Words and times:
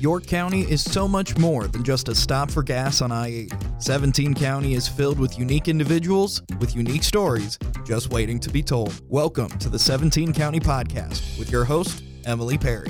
York 0.00 0.24
County 0.24 0.62
is 0.62 0.82
so 0.82 1.06
much 1.06 1.36
more 1.36 1.66
than 1.66 1.84
just 1.84 2.08
a 2.08 2.14
stop 2.14 2.50
for 2.50 2.62
gas 2.62 3.02
on 3.02 3.12
I 3.12 3.26
80. 3.26 3.56
17 3.80 4.32
County 4.32 4.72
is 4.72 4.88
filled 4.88 5.18
with 5.18 5.38
unique 5.38 5.68
individuals 5.68 6.40
with 6.58 6.74
unique 6.74 7.02
stories 7.02 7.58
just 7.84 8.08
waiting 8.08 8.40
to 8.40 8.48
be 8.48 8.62
told. 8.62 8.98
Welcome 9.10 9.50
to 9.58 9.68
the 9.68 9.78
17 9.78 10.32
County 10.32 10.58
Podcast 10.58 11.38
with 11.38 11.52
your 11.52 11.66
host, 11.66 12.02
Emily 12.24 12.56
Perry. 12.56 12.88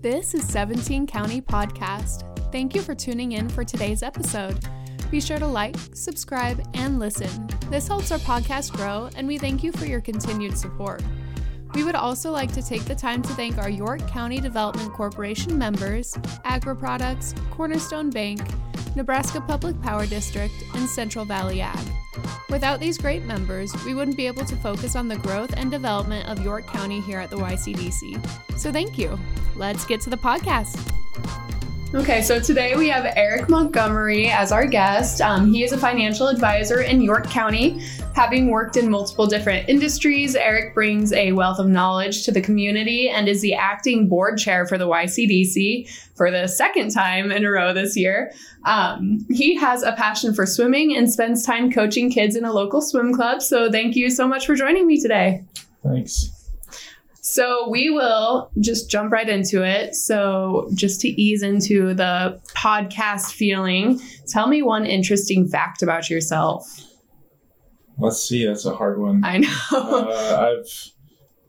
This 0.00 0.32
is 0.32 0.48
17 0.48 1.06
County 1.06 1.42
Podcast. 1.42 2.24
Thank 2.50 2.74
you 2.74 2.80
for 2.80 2.94
tuning 2.94 3.32
in 3.32 3.50
for 3.50 3.64
today's 3.64 4.02
episode. 4.02 4.58
Be 5.10 5.20
sure 5.20 5.38
to 5.38 5.46
like, 5.46 5.76
subscribe, 5.92 6.66
and 6.72 6.98
listen. 6.98 7.46
This 7.68 7.88
helps 7.88 8.10
our 8.10 8.18
podcast 8.20 8.72
grow, 8.72 9.10
and 9.16 9.28
we 9.28 9.36
thank 9.36 9.62
you 9.62 9.70
for 9.70 9.84
your 9.84 10.00
continued 10.00 10.56
support. 10.56 11.02
We 11.74 11.84
would 11.84 11.94
also 11.94 12.30
like 12.30 12.52
to 12.52 12.62
take 12.62 12.84
the 12.84 12.94
time 12.94 13.22
to 13.22 13.28
thank 13.34 13.58
our 13.58 13.70
York 13.70 14.06
County 14.08 14.40
Development 14.40 14.92
Corporation 14.92 15.56
members, 15.58 16.16
Agri 16.44 16.74
Products, 16.76 17.34
Cornerstone 17.50 18.10
Bank, 18.10 18.40
Nebraska 18.96 19.40
Public 19.40 19.80
Power 19.82 20.06
District, 20.06 20.54
and 20.74 20.88
Central 20.88 21.24
Valley 21.24 21.60
Ag. 21.60 21.78
Without 22.50 22.80
these 22.80 22.98
great 22.98 23.24
members, 23.24 23.72
we 23.84 23.94
wouldn't 23.94 24.16
be 24.16 24.26
able 24.26 24.44
to 24.44 24.56
focus 24.56 24.96
on 24.96 25.08
the 25.08 25.16
growth 25.18 25.52
and 25.56 25.70
development 25.70 26.28
of 26.28 26.42
York 26.42 26.66
County 26.66 27.00
here 27.00 27.20
at 27.20 27.30
the 27.30 27.36
YCDC. 27.36 28.58
So 28.58 28.72
thank 28.72 28.98
you. 28.98 29.18
Let's 29.54 29.84
get 29.84 30.00
to 30.02 30.10
the 30.10 30.16
podcast. 30.16 30.76
Okay, 31.94 32.20
so 32.20 32.38
today 32.38 32.76
we 32.76 32.86
have 32.90 33.14
Eric 33.16 33.48
Montgomery 33.48 34.28
as 34.28 34.52
our 34.52 34.66
guest. 34.66 35.22
Um, 35.22 35.50
he 35.50 35.64
is 35.64 35.72
a 35.72 35.78
financial 35.78 36.28
advisor 36.28 36.82
in 36.82 37.00
York 37.00 37.26
County. 37.30 37.82
Having 38.14 38.50
worked 38.50 38.76
in 38.76 38.90
multiple 38.90 39.26
different 39.26 39.70
industries, 39.70 40.36
Eric 40.36 40.74
brings 40.74 41.14
a 41.14 41.32
wealth 41.32 41.58
of 41.58 41.66
knowledge 41.66 42.26
to 42.26 42.30
the 42.30 42.42
community 42.42 43.08
and 43.08 43.26
is 43.26 43.40
the 43.40 43.54
acting 43.54 44.06
board 44.06 44.36
chair 44.36 44.66
for 44.66 44.76
the 44.76 44.86
YCDC 44.86 45.88
for 46.14 46.30
the 46.30 46.46
second 46.46 46.90
time 46.90 47.30
in 47.30 47.42
a 47.42 47.50
row 47.50 47.72
this 47.72 47.96
year. 47.96 48.34
Um, 48.66 49.24
he 49.30 49.56
has 49.56 49.82
a 49.82 49.92
passion 49.92 50.34
for 50.34 50.44
swimming 50.44 50.94
and 50.94 51.10
spends 51.10 51.42
time 51.42 51.72
coaching 51.72 52.10
kids 52.10 52.36
in 52.36 52.44
a 52.44 52.52
local 52.52 52.82
swim 52.82 53.14
club. 53.14 53.40
So, 53.40 53.72
thank 53.72 53.96
you 53.96 54.10
so 54.10 54.28
much 54.28 54.44
for 54.44 54.54
joining 54.54 54.86
me 54.86 55.00
today. 55.00 55.42
Thanks. 55.82 56.37
So 57.30 57.68
we 57.68 57.90
will 57.90 58.50
just 58.58 58.90
jump 58.90 59.12
right 59.12 59.28
into 59.28 59.62
it. 59.62 59.94
So, 59.94 60.70
just 60.74 61.00
to 61.02 61.08
ease 61.08 61.42
into 61.42 61.92
the 61.92 62.40
podcast 62.54 63.32
feeling, 63.32 64.00
tell 64.26 64.48
me 64.48 64.62
one 64.62 64.86
interesting 64.86 65.46
fact 65.46 65.82
about 65.82 66.08
yourself. 66.08 66.64
Let's 67.98 68.22
see, 68.26 68.46
that's 68.46 68.64
a 68.64 68.74
hard 68.74 68.98
one. 69.00 69.22
I 69.24 69.38
know. 69.38 69.48
uh, 69.72 70.56
I've 70.56 70.92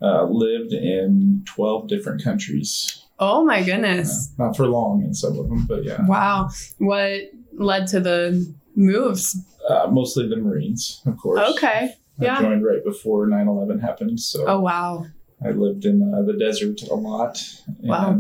uh, 0.02 0.23
lived 0.25 0.73
in 0.73 1.44
12 1.45 1.88
different 1.88 2.23
countries. 2.23 3.05
oh 3.19 3.45
my 3.45 3.63
goodness. 3.63 4.33
Uh, 4.39 4.45
not 4.47 4.57
for 4.57 4.67
long 4.67 5.03
in 5.03 5.13
some 5.13 5.38
of 5.39 5.47
them, 5.47 5.66
but 5.67 5.83
yeah. 5.85 6.05
Wow. 6.07 6.50
What 6.80 7.22
led 7.53 7.88
to 7.88 8.00
the 8.02 8.53
moves? 8.75 9.38
Uh, 9.69 9.88
mostly 9.89 10.27
the 10.27 10.38
Marines, 10.38 11.02
of 11.05 11.17
course. 11.17 11.39
Okay. 11.55 11.94
I 12.19 12.23
Yeah. 12.25 12.41
joined 12.41 12.66
right 12.66 12.83
before 12.83 13.27
9 13.27 13.47
11 13.47 13.80
happened. 13.80 14.19
So 14.19 14.45
Oh, 14.45 14.59
wow. 14.59 15.05
I 15.45 15.52
lived 15.52 15.86
in 15.86 16.02
uh, 16.14 16.22
the 16.23 16.38
desert 16.38 16.82
a 16.84 16.95
lot 16.95 17.38
and 17.80 17.88
Wow. 17.90 18.12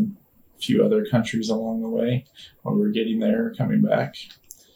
a 0.57 0.61
few 0.61 0.83
other 0.83 1.05
countries 1.05 1.49
along 1.49 1.81
the 1.81 1.89
way 1.89 2.25
while 2.61 2.75
we 2.75 2.81
were 2.81 2.89
getting 2.91 3.19
there, 3.19 3.53
coming 3.57 3.81
back. 3.81 4.15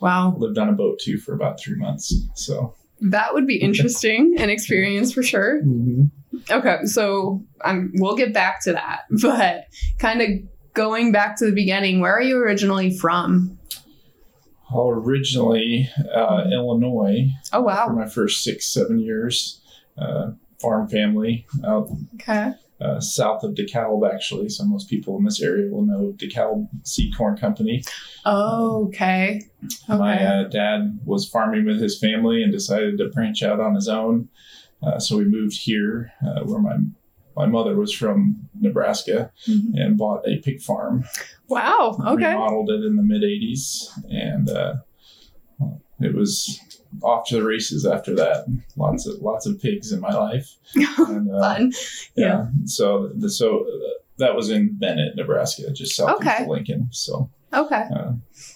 Wow. 0.02 0.36
Lived 0.38 0.58
on 0.58 0.70
a 0.70 0.74
boat 0.74 1.00
too 1.00 1.18
for 1.18 1.34
about 1.34 1.60
three 1.60 1.76
months. 1.78 2.14
So, 2.36 2.76
That 3.02 3.34
would 3.34 3.48
be 3.48 3.56
interesting 3.62 4.36
an 4.38 4.50
experience 4.50 5.14
for 5.14 5.24
sure. 5.24 5.62
Okay, 6.52 6.80
so 6.86 7.44
um, 7.64 7.92
we'll 7.96 8.16
get 8.18 8.34
back 8.34 8.62
to 8.64 8.74
that, 8.74 9.02
but 9.22 9.66
kind 10.00 10.22
of 10.22 10.30
going 10.74 11.12
back 11.12 11.38
to 11.38 11.46
the 11.46 11.52
beginning, 11.54 12.00
where 12.02 12.14
are 12.14 12.22
you 12.22 12.38
originally 12.38 12.98
from? 12.98 13.58
Well, 14.74 14.90
originally, 14.90 15.88
uh, 16.14 16.46
Illinois, 16.52 17.28
Oh, 17.54 17.62
wow! 17.62 17.86
for 17.88 17.94
my 17.94 18.08
first 18.08 18.44
six, 18.44 18.66
seven 18.74 18.98
years. 19.00 19.62
Uh, 19.98 20.32
farm 20.64 20.88
family 20.88 21.46
out 21.66 21.90
Okay. 22.16 22.54
uh, 22.82 23.00
south 23.00 23.44
of 23.44 23.54
DeKalb, 23.54 24.10
actually. 24.12 24.50
So 24.50 24.64
most 24.66 24.90
people 24.90 25.18
in 25.18 25.24
this 25.26 25.42
area 25.42 25.70
will 25.72 25.86
know 25.86 26.14
DeKalb 26.18 26.68
Seed 26.84 27.16
Corn 27.18 27.36
Company. 27.38 27.84
Oh, 28.26 28.86
okay. 28.88 29.42
Okay. 29.90 29.98
My 30.00 30.16
uh, 30.26 30.44
dad 30.50 31.00
was 31.06 31.28
farming 31.28 31.66
with 31.66 31.80
his 31.82 32.00
family 32.00 32.42
and 32.44 32.52
decided 32.52 32.98
to 32.98 33.10
branch 33.10 33.44
out 33.44 33.60
on 33.60 33.76
his 33.76 33.88
own. 33.88 34.30
Uh, 34.82 35.00
so 35.00 35.18
we 35.18 35.26
moved 35.26 35.58
here, 35.58 36.12
uh, 36.26 36.42
where 36.46 36.60
my 36.60 36.78
my 37.36 37.48
mother 37.48 37.76
was 37.76 37.92
from 37.92 38.48
Nebraska, 38.60 39.32
Mhm. 39.50 39.72
and 39.74 39.98
bought 39.98 40.22
a 40.28 40.38
pig 40.46 40.62
farm. 40.62 41.04
Wow. 41.50 41.98
Okay. 42.14 42.28
Remodeled 42.34 42.70
it 42.70 42.84
in 42.86 42.96
the 42.96 43.02
mid 43.02 43.24
'80s, 43.24 43.90
and 44.12 44.50
uh, 44.50 44.74
it 46.00 46.14
was 46.14 46.60
off 47.02 47.28
to 47.30 47.36
the 47.36 47.44
races 47.44 47.86
after 47.86 48.16
that. 48.16 48.46
Lots 48.78 49.08
of 49.08 49.22
lots 49.22 49.46
of 49.46 49.60
pigs 49.62 49.92
in 49.92 50.00
my 50.00 50.14
life. 50.14 50.50
And, 50.98 51.32
uh, 51.34 51.42
Fun. 51.42 51.72
yeah. 52.16 52.48
So 52.66 53.10
the 53.16 53.30
so 53.30 53.62
uh, 53.62 53.90
that 54.18 54.36
was 54.36 54.50
in 54.50 54.78
Bennett, 54.78 55.16
Nebraska, 55.16 55.72
just 55.72 55.96
south 55.96 56.18
Okay. 56.18 56.44
of 56.44 56.48
Lincoln. 56.50 56.88
So 56.92 57.30
Okay. 57.54 57.84
uh, 57.96 58.14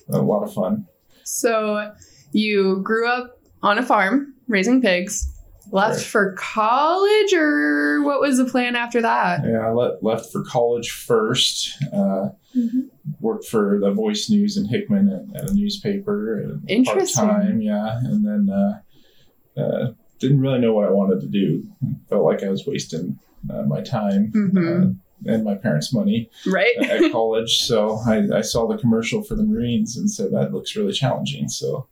a 0.09 0.21
lot 0.21 0.43
of 0.43 0.53
fun. 0.53 0.85
So 1.23 1.91
you 2.31 2.81
grew 2.83 3.07
up 3.07 3.39
on 3.63 3.77
a 3.77 3.83
farm 3.83 4.33
raising 4.47 4.81
pigs, 4.81 5.27
left 5.71 5.97
Right. 5.97 6.05
for 6.05 6.33
college, 6.37 7.33
or 7.33 8.01
what 8.03 8.19
was 8.21 8.37
the 8.37 8.45
plan 8.45 8.75
after 8.75 9.01
that? 9.01 9.43
Yeah, 9.45 9.67
I 9.67 9.71
le- 9.71 9.97
left 10.01 10.31
for 10.31 10.43
college 10.43 10.91
first. 10.91 11.73
Uh, 11.93 12.29
Mhm. 12.55 12.89
Worked 13.21 13.45
for 13.45 13.77
the 13.79 13.91
Voice 13.91 14.29
News 14.29 14.57
in 14.57 14.65
Hickman 14.65 15.09
at, 15.09 15.43
at 15.43 15.49
a 15.49 15.53
newspaper. 15.53 16.59
Interesting. 16.67 17.25
Part-time, 17.27 17.61
yeah, 17.61 17.99
and 17.99 18.25
then 18.25 18.49
uh, 18.49 19.59
uh, 19.61 19.91
didn't 20.19 20.39
really 20.41 20.59
know 20.59 20.73
what 20.73 20.87
I 20.87 20.91
wanted 20.91 21.21
to 21.21 21.27
do. 21.27 21.63
Felt 22.09 22.23
like 22.23 22.41
I 22.43 22.49
was 22.49 22.65
wasting 22.65 23.19
uh, 23.49 23.61
my 23.63 23.81
time 23.81 24.31
Mhm. 24.33 24.57
uh, 24.89 25.31
and 25.31 25.43
my 25.43 25.55
parents' 25.55 25.93
money. 25.93 26.29
Right. 26.47 26.75
at 26.77 27.11
college. 27.11 27.59
So 27.59 27.99
I, 28.07 28.27
I 28.33 28.41
saw 28.41 28.67
the 28.67 28.77
commercial 28.77 29.21
for 29.23 29.35
the 29.35 29.43
Marines 29.43 29.95
and 29.97 30.09
said 30.09 30.31
that 30.31 30.51
looks 30.53 30.75
really 30.75 30.93
challenging. 30.93 31.47
So 31.49 31.87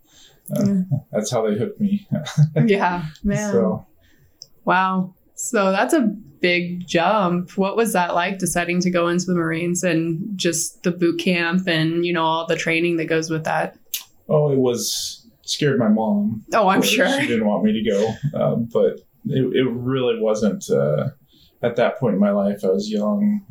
uh, 0.55 0.63
Yeah. 0.65 0.81
that's 1.11 1.31
how 1.31 1.47
they 1.47 1.57
hooked 1.57 1.79
me. 1.79 2.07
yeah, 2.65 3.05
man. 3.23 3.51
So 3.51 3.85
Wow. 4.65 5.13
So 5.35 5.71
that's 5.71 5.93
a 5.93 6.01
big 6.01 6.87
jump. 6.87 7.57
What 7.57 7.75
was 7.75 7.93
that 7.93 8.13
like 8.15 8.39
deciding 8.39 8.79
to 8.81 8.89
go 8.91 9.07
into 9.07 9.25
the 9.25 9.35
Marines 9.35 9.83
and 9.83 10.19
just 10.37 10.83
the 10.83 10.91
boot 10.91 11.19
camp 11.19 11.67
and, 11.67 12.05
you 12.05 12.13
know, 12.13 12.23
all 12.23 12.45
the 12.47 12.55
training 12.55 12.97
that 12.97 13.05
goes 13.05 13.29
with 13.29 13.43
that? 13.45 13.77
oh, 14.27 14.51
it 14.51 14.57
was 14.57 15.27
scared 15.43 15.77
my 15.77 15.87
mom. 15.87 16.43
Oh, 16.53 16.67
I'm 16.67 16.81
sure. 16.81 17.07
she 17.19 17.27
didn't 17.27 17.45
want 17.45 17.63
me 17.63 17.73
to 17.73 17.89
go, 17.91 18.39
um, 18.39 18.67
but 18.73 19.01
it, 19.27 19.55
it 19.55 19.69
really 19.69 20.19
wasn't. 20.19 20.67
Uh, 20.69 21.09
at 21.65 21.75
that 21.77 21.97
point 21.99 22.13
in 22.13 22.19
my 22.19 22.29
life, 22.29 22.63
I 22.63 22.67
was 22.67 22.91
young, 22.91 23.41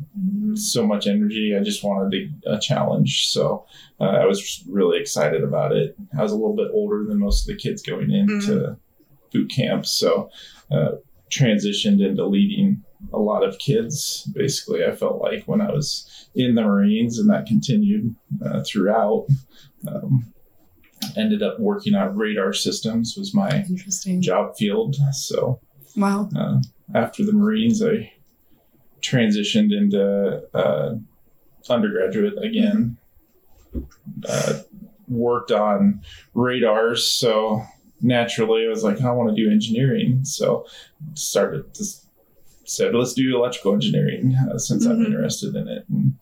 so 0.55 0.87
much 0.87 1.05
energy. 1.05 1.53
I 1.59 1.61
just 1.61 1.83
wanted 1.83 2.31
a, 2.45 2.53
a 2.55 2.59
challenge. 2.59 3.27
So 3.27 3.65
uh, 3.99 4.05
I 4.05 4.25
was 4.25 4.63
really 4.69 4.99
excited 4.99 5.43
about 5.43 5.73
it. 5.73 5.97
I 6.17 6.23
was 6.23 6.31
a 6.31 6.35
little 6.35 6.55
bit 6.55 6.69
older 6.71 7.03
than 7.05 7.19
most 7.19 7.41
of 7.43 7.47
the 7.47 7.61
kids 7.61 7.81
going 7.81 8.11
into 8.11 8.77
boot 9.33 9.51
camp. 9.53 9.85
So 9.85 10.29
uh, 10.71 10.91
transitioned 11.29 12.05
into 12.07 12.25
leading 12.25 12.83
a 13.11 13.19
lot 13.19 13.43
of 13.43 13.59
kids. 13.59 14.23
Basically, 14.33 14.85
I 14.85 14.95
felt 14.95 15.21
like 15.21 15.43
when 15.45 15.59
I 15.59 15.71
was 15.71 16.29
in 16.35 16.55
the 16.55 16.63
Marines, 16.63 17.19
and 17.19 17.29
that 17.29 17.45
continued 17.45 18.15
uh, 18.45 18.63
throughout. 18.65 19.27
Um, 19.87 20.31
ended 21.17 21.43
up 21.43 21.59
working 21.59 21.93
on 21.93 22.15
radar 22.15 22.51
systems 22.51 23.15
was 23.15 23.33
my 23.33 23.63
Interesting. 23.69 24.21
job 24.21 24.55
field. 24.57 24.95
So 25.11 25.59
Wow. 25.97 26.29
uh, 26.35 26.61
after 26.93 27.23
the 27.25 27.33
Marines, 27.33 27.81
I 27.83 28.11
transitioned 29.01 29.71
into 29.75 30.43
uh, 30.53 30.95
undergraduate 31.69 32.37
again. 32.43 32.97
Uh, 34.27 34.59
worked 35.07 35.51
on 35.51 36.01
radars, 36.33 37.07
so 37.07 37.61
naturally 38.01 38.65
I 38.65 38.69
was 38.69 38.83
like, 38.83 39.01
I 39.01 39.11
want 39.11 39.35
to 39.35 39.35
do 39.35 39.51
engineering. 39.51 40.23
So 40.25 40.65
started 41.13 41.73
to 41.75 41.85
said, 42.67 42.95
let's 42.95 43.13
do 43.13 43.35
electrical 43.37 43.73
engineering 43.73 44.35
uh, 44.51 44.57
since 44.57 44.85
I'm 44.87 44.97
Mhm. 44.97 45.05
interested 45.05 45.55
in 45.55 45.67
it. 45.67 45.85
And, 45.89 46.13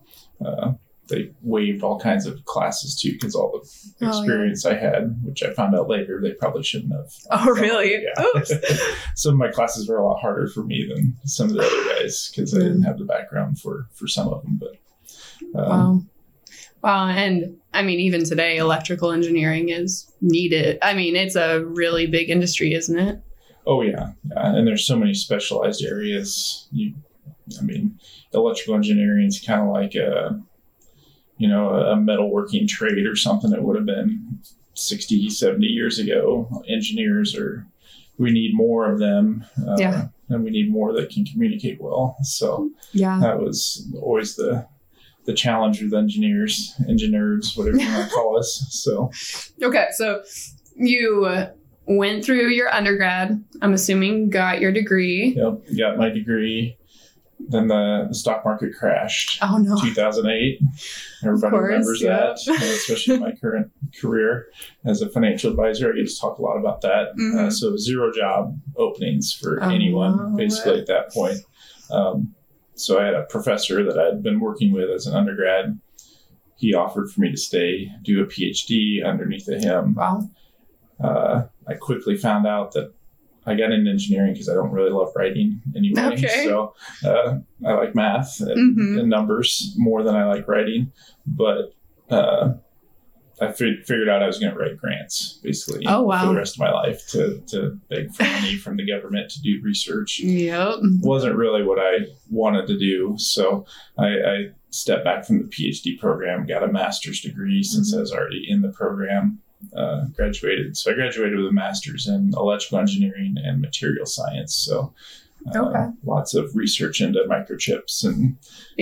uh, 0.45 0.73
they 1.09 1.31
waived 1.41 1.83
all 1.83 1.99
kinds 1.99 2.25
of 2.25 2.43
classes 2.45 2.97
too 2.99 3.11
because 3.13 3.35
all 3.35 3.51
the 3.51 3.59
Oh, 3.59 4.05
yeah. 4.05 4.07
experience 4.19 4.65
I 4.65 4.75
had, 4.75 5.19
which 5.23 5.43
I 5.43 5.53
found 5.53 5.75
out 5.75 5.89
later 5.89 6.19
they 6.21 6.31
probably 6.31 6.63
shouldn't 6.63 6.93
have. 6.93 7.11
Oh, 7.31 7.51
really? 7.51 7.91
Yeah. 8.03 8.23
Oops. 8.37 8.51
some 9.15 9.33
of 9.33 9.37
my 9.39 9.49
classes 9.51 9.87
were 9.89 9.97
a 9.97 10.05
lot 10.07 10.21
harder 10.21 10.47
for 10.47 10.63
me 10.63 10.89
than 10.93 11.17
some 11.25 11.49
of 11.49 11.55
the 11.55 11.61
other 11.61 11.99
guys 12.01 12.31
because 12.33 12.53
I 12.53 12.57
Mm. 12.59 12.61
didn't 12.63 12.83
have 12.83 12.97
the 12.99 13.05
background 13.05 13.59
for 13.59 13.87
for 13.93 14.07
some 14.07 14.27
of 14.29 14.43
them. 14.43 14.59
But 14.59 15.59
um, 15.59 15.69
Wow. 15.69 16.01
Wow. 16.83 17.07
And 17.09 17.57
I 17.73 17.81
mean, 17.81 17.99
even 17.99 18.23
today, 18.23 18.57
electrical 18.57 19.11
engineering 19.11 19.69
is 19.69 20.11
needed. 20.21 20.77
I 20.81 20.93
mean, 20.93 21.15
it's 21.15 21.35
a 21.35 21.63
really 21.65 22.07
big 22.07 22.29
industry, 22.29 22.73
isn't 22.73 22.97
it? 22.99 23.19
oh 23.65 23.81
yeah, 23.81 24.11
yeah, 24.29 24.55
and 24.55 24.67
there's 24.67 24.85
so 24.85 24.97
many 24.97 25.13
specialized 25.13 25.83
areas. 25.85 26.67
You 26.71 26.93
I 27.57 27.61
mean, 27.63 27.97
electrical 28.33 28.75
engineering 28.75 29.27
is 29.27 29.39
kind 29.39 29.61
of 29.61 29.69
like 29.69 29.95
a, 29.95 30.41
you 31.37 31.47
know, 31.47 31.69
a 31.69 31.95
metalworking 31.95 32.67
trade 32.67 33.05
or 33.07 33.15
something 33.15 33.49
that 33.51 33.63
would 33.63 33.75
have 33.75 33.85
been 33.85 34.39
60, 34.75 35.29
70 35.29 35.65
years 35.65 35.99
ago. 35.99 36.47
Engineers 36.67 37.35
are, 37.35 37.65
we 38.17 38.31
need 38.31 38.51
more 38.55 38.91
of 38.91 38.99
them. 38.99 39.43
Uh, 39.67 39.75
Yeah. 39.77 40.07
And 40.29 40.43
we 40.43 40.51
need 40.51 40.71
more 40.71 40.93
that 40.93 41.09
can 41.09 41.25
communicate 41.25 41.79
well. 41.81 42.15
So 42.23 42.71
Yeah. 42.93 43.19
that 43.21 43.39
was 43.39 43.87
always 44.01 44.35
the, 44.35 44.67
the 45.25 45.33
challenge 45.33 45.81
with 45.81 45.93
engineers, 45.93 46.73
engineers, 46.89 47.53
whatever 47.55 47.77
you 47.77 47.87
want 47.87 48.09
to 48.09 48.15
call 48.15 48.37
us. 48.39 48.65
So 48.69 49.11
Okay, 49.61 49.87
so 49.91 50.23
you 50.75 51.27
went 51.85 52.23
through 52.25 52.47
your 52.49 52.73
undergrad. 52.73 53.43
I'm 53.61 53.73
assuming 53.73 54.29
got 54.29 54.59
your 54.61 54.71
degree. 54.71 55.33
Yep, 55.35 55.61
got 55.77 55.97
my 55.97 56.09
degree. 56.09 56.77
Then 57.53 57.67
the, 57.67 58.05
the 58.09 58.15
stock 58.15 58.43
market 58.43 58.73
crashed. 58.77 59.37
Oh 59.43 59.57
no. 59.59 59.79
2008. 59.79 60.59
Everybody 61.23 61.51
course, 61.51 61.63
remembers 61.69 62.01
yeah. 62.01 62.17
that, 62.17 62.39
uh, 62.49 62.53
especially 62.65 63.13
in 63.15 63.21
my 63.21 63.31
current 63.39 63.71
career 64.01 64.47
as 64.85 65.01
a 65.03 65.09
financial 65.09 65.51
advisor. 65.51 65.93
I 65.93 65.95
get 65.97 66.09
to 66.09 66.19
talk 66.19 66.39
a 66.39 66.41
lot 66.41 66.57
about 66.57 66.81
that. 66.81 67.09
Uh, 67.09 67.13
Mhm. 67.47 67.53
so, 67.53 67.77
zero 67.77 68.11
job 68.11 68.59
openings 68.75 69.31
for 69.33 69.63
Oh, 69.63 69.69
anyone 69.69 70.35
basically 70.35 70.79
at 70.79 70.87
that 70.87 71.11
point. 71.13 71.37
Um, 71.91 72.33
so, 72.73 72.99
I 72.99 73.05
had 73.05 73.13
a 73.13 73.23
professor 73.29 73.83
that 73.83 73.99
I 73.99 74.05
had 74.05 74.23
been 74.23 74.39
working 74.39 74.71
with 74.73 74.89
as 74.89 75.05
an 75.05 75.15
undergrad. 75.15 75.79
He 76.57 76.73
offered 76.73 77.11
for 77.11 77.21
me 77.21 77.29
to 77.29 77.37
stay, 77.37 77.91
do 78.03 78.21
a 78.23 78.25
PhD 78.25 79.05
underneath 79.05 79.47
of 79.47 79.61
him 79.61 79.93
Wow. 79.95 80.27
uh, 81.03 81.43
I 81.67 81.73
quickly 81.75 82.17
found 82.17 82.47
out 82.47 82.71
that 82.73 82.93
I 83.45 83.55
got 83.55 83.71
into 83.71 83.89
engineering 83.91 84.33
because 84.33 84.49
I 84.49 84.53
don't 84.53 84.71
really 84.71 84.91
love 84.91 85.11
writing 85.15 85.61
anyway. 85.75 86.01
Okay. 86.13 86.45
So 86.45 86.73
uh, 87.05 87.39
I 87.65 87.73
like 87.73 87.95
math 87.95 88.39
and, 88.39 88.77
Mhm. 88.77 88.99
and 89.01 89.09
numbers 89.09 89.73
more 89.77 90.03
than 90.03 90.15
I 90.15 90.25
like 90.25 90.47
writing. 90.47 90.91
But 91.25 91.73
uh, 92.09 92.53
I 93.41 93.51
figured 93.51 94.07
out 94.09 94.21
I 94.23 94.27
was 94.27 94.39
going 94.39 94.53
to 94.53 94.57
write 94.59 94.77
grants 94.77 95.39
basically 95.43 95.85
Oh, 95.87 96.03
wow. 96.03 96.21
for 96.21 96.27
the 96.33 96.39
rest 96.39 96.55
of 96.55 96.59
my 96.59 96.71
life 96.71 97.05
to, 97.09 97.41
to 97.47 97.77
beg 97.89 98.13
for 98.13 98.23
money 98.23 98.55
from 98.63 98.77
the 98.77 98.87
government 98.87 99.31
to 99.31 99.41
do 99.41 99.59
research 99.63 100.19
Yep. 100.19 100.75
wasn't 101.01 101.35
really 101.35 101.63
what 101.63 101.79
I 101.79 102.05
wanted 102.29 102.67
to 102.67 102.77
do. 102.77 103.15
So 103.17 103.65
I, 103.97 104.07
I 104.07 104.45
stepped 104.69 105.03
back 105.03 105.25
from 105.25 105.39
the 105.39 105.45
PhD 105.45 105.99
program, 105.99 106.45
got 106.45 106.63
a 106.63 106.67
master's 106.71 107.21
degree 107.21 107.63
since 107.63 107.93
I 107.93 107.99
was 107.99 108.11
already 108.13 108.45
in 108.47 108.61
the 108.61 108.69
program, 108.69 109.39
uh, 109.75 110.05
graduated. 110.15 110.77
So 110.77 110.91
I 110.91 110.95
graduated 110.95 111.37
with 111.37 111.47
a 111.47 111.51
master's 111.51 112.07
in 112.07 112.31
electrical 112.35 112.79
engineering 112.79 113.35
and 113.43 113.61
material 113.61 114.05
science. 114.05 114.53
So 114.55 114.93
uh, 115.55 115.59
Okay. 115.59 115.85
lots 116.05 116.33
of 116.35 116.55
research 116.55 117.01
into 117.01 117.19
microchips 117.29 118.03
and 118.05 118.37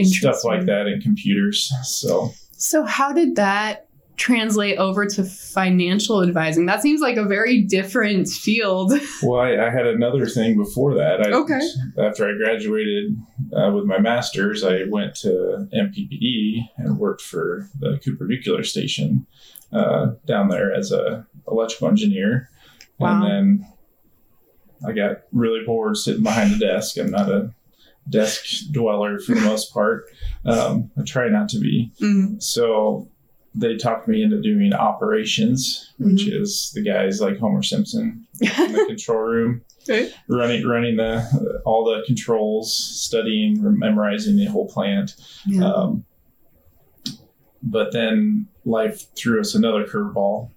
stuff 0.07 0.43
like 0.43 0.65
that 0.65 0.87
in 0.87 1.01
computers. 1.01 1.71
So 1.83 2.31
So 2.51 2.83
how 2.83 3.11
did 3.13 3.35
that 3.37 3.87
translate 4.17 4.77
over 4.77 5.07
to 5.07 5.23
financial 5.23 6.21
advising? 6.21 6.67
That 6.67 6.83
seems 6.83 7.01
like 7.01 7.17
a 7.17 7.23
very 7.25 7.63
different 7.63 8.27
field. 8.27 8.93
Well, 9.23 9.39
I, 9.39 9.67
I 9.67 9.69
had 9.71 9.87
another 9.87 10.27
thing 10.27 10.55
before 10.57 10.93
that. 10.95 11.25
I, 11.25 11.31
Okay. 11.31 11.59
After 11.97 12.29
I 12.29 12.33
graduated 12.37 13.15
uh, 13.55 13.71
with 13.73 13.85
my 13.85 13.97
master's, 13.99 14.63
I 14.63 14.83
went 14.89 15.15
to 15.17 15.67
NPPD 15.73 16.67
and 16.77 16.99
worked 16.99 17.21
for 17.21 17.67
the 17.79 17.99
Cooper 18.05 18.25
Nuclear 18.27 18.63
Station 18.63 19.25
uh, 19.73 20.11
down 20.25 20.49
there 20.49 20.73
as 20.73 20.91
a 20.91 21.25
electrical 21.47 21.87
engineer. 21.87 22.49
Wow. 22.99 23.23
And 23.23 23.31
then 23.61 23.73
I 24.87 24.91
got 24.93 25.23
really 25.31 25.63
bored 25.65 25.97
sitting 25.97 26.23
behind 26.23 26.51
the 26.53 26.59
desk. 26.59 26.97
I'm 26.97 27.11
not 27.11 27.29
a 27.29 27.53
desk 28.09 28.45
dweller 28.71 29.19
for 29.19 29.35
the 29.35 29.41
most 29.41 29.73
part. 29.73 30.05
Um, 30.45 30.91
I 30.97 31.03
try 31.03 31.29
not 31.29 31.49
to 31.49 31.59
be. 31.59 31.91
Mm. 32.01 32.41
So 32.41 33.07
they 33.53 33.75
talked 33.75 34.07
me 34.07 34.23
into 34.23 34.41
doing 34.41 34.73
operations, 34.73 35.93
which 35.99 36.25
is 36.27 36.71
the 36.73 36.81
guys 36.81 37.19
like 37.21 37.37
Homer 37.37 37.61
Simpson 37.61 38.25
in 38.39 38.71
the 38.71 38.85
control 38.87 39.19
room, 39.19 39.61
Okay. 39.83 40.11
running 40.29 40.65
running 40.65 40.95
the 40.97 41.61
all 41.65 41.83
the 41.85 42.01
controls, 42.07 42.73
studying, 42.73 43.57
memorizing 43.77 44.37
the 44.37 44.45
whole 44.45 44.67
plant. 44.67 45.15
Yeah. 45.45 45.65
Um, 45.65 46.05
but 47.61 47.91
then 47.91 48.47
life 48.65 49.05
threw 49.15 49.39
us 49.39 49.55
another 49.55 49.85
curveball. 49.85 50.51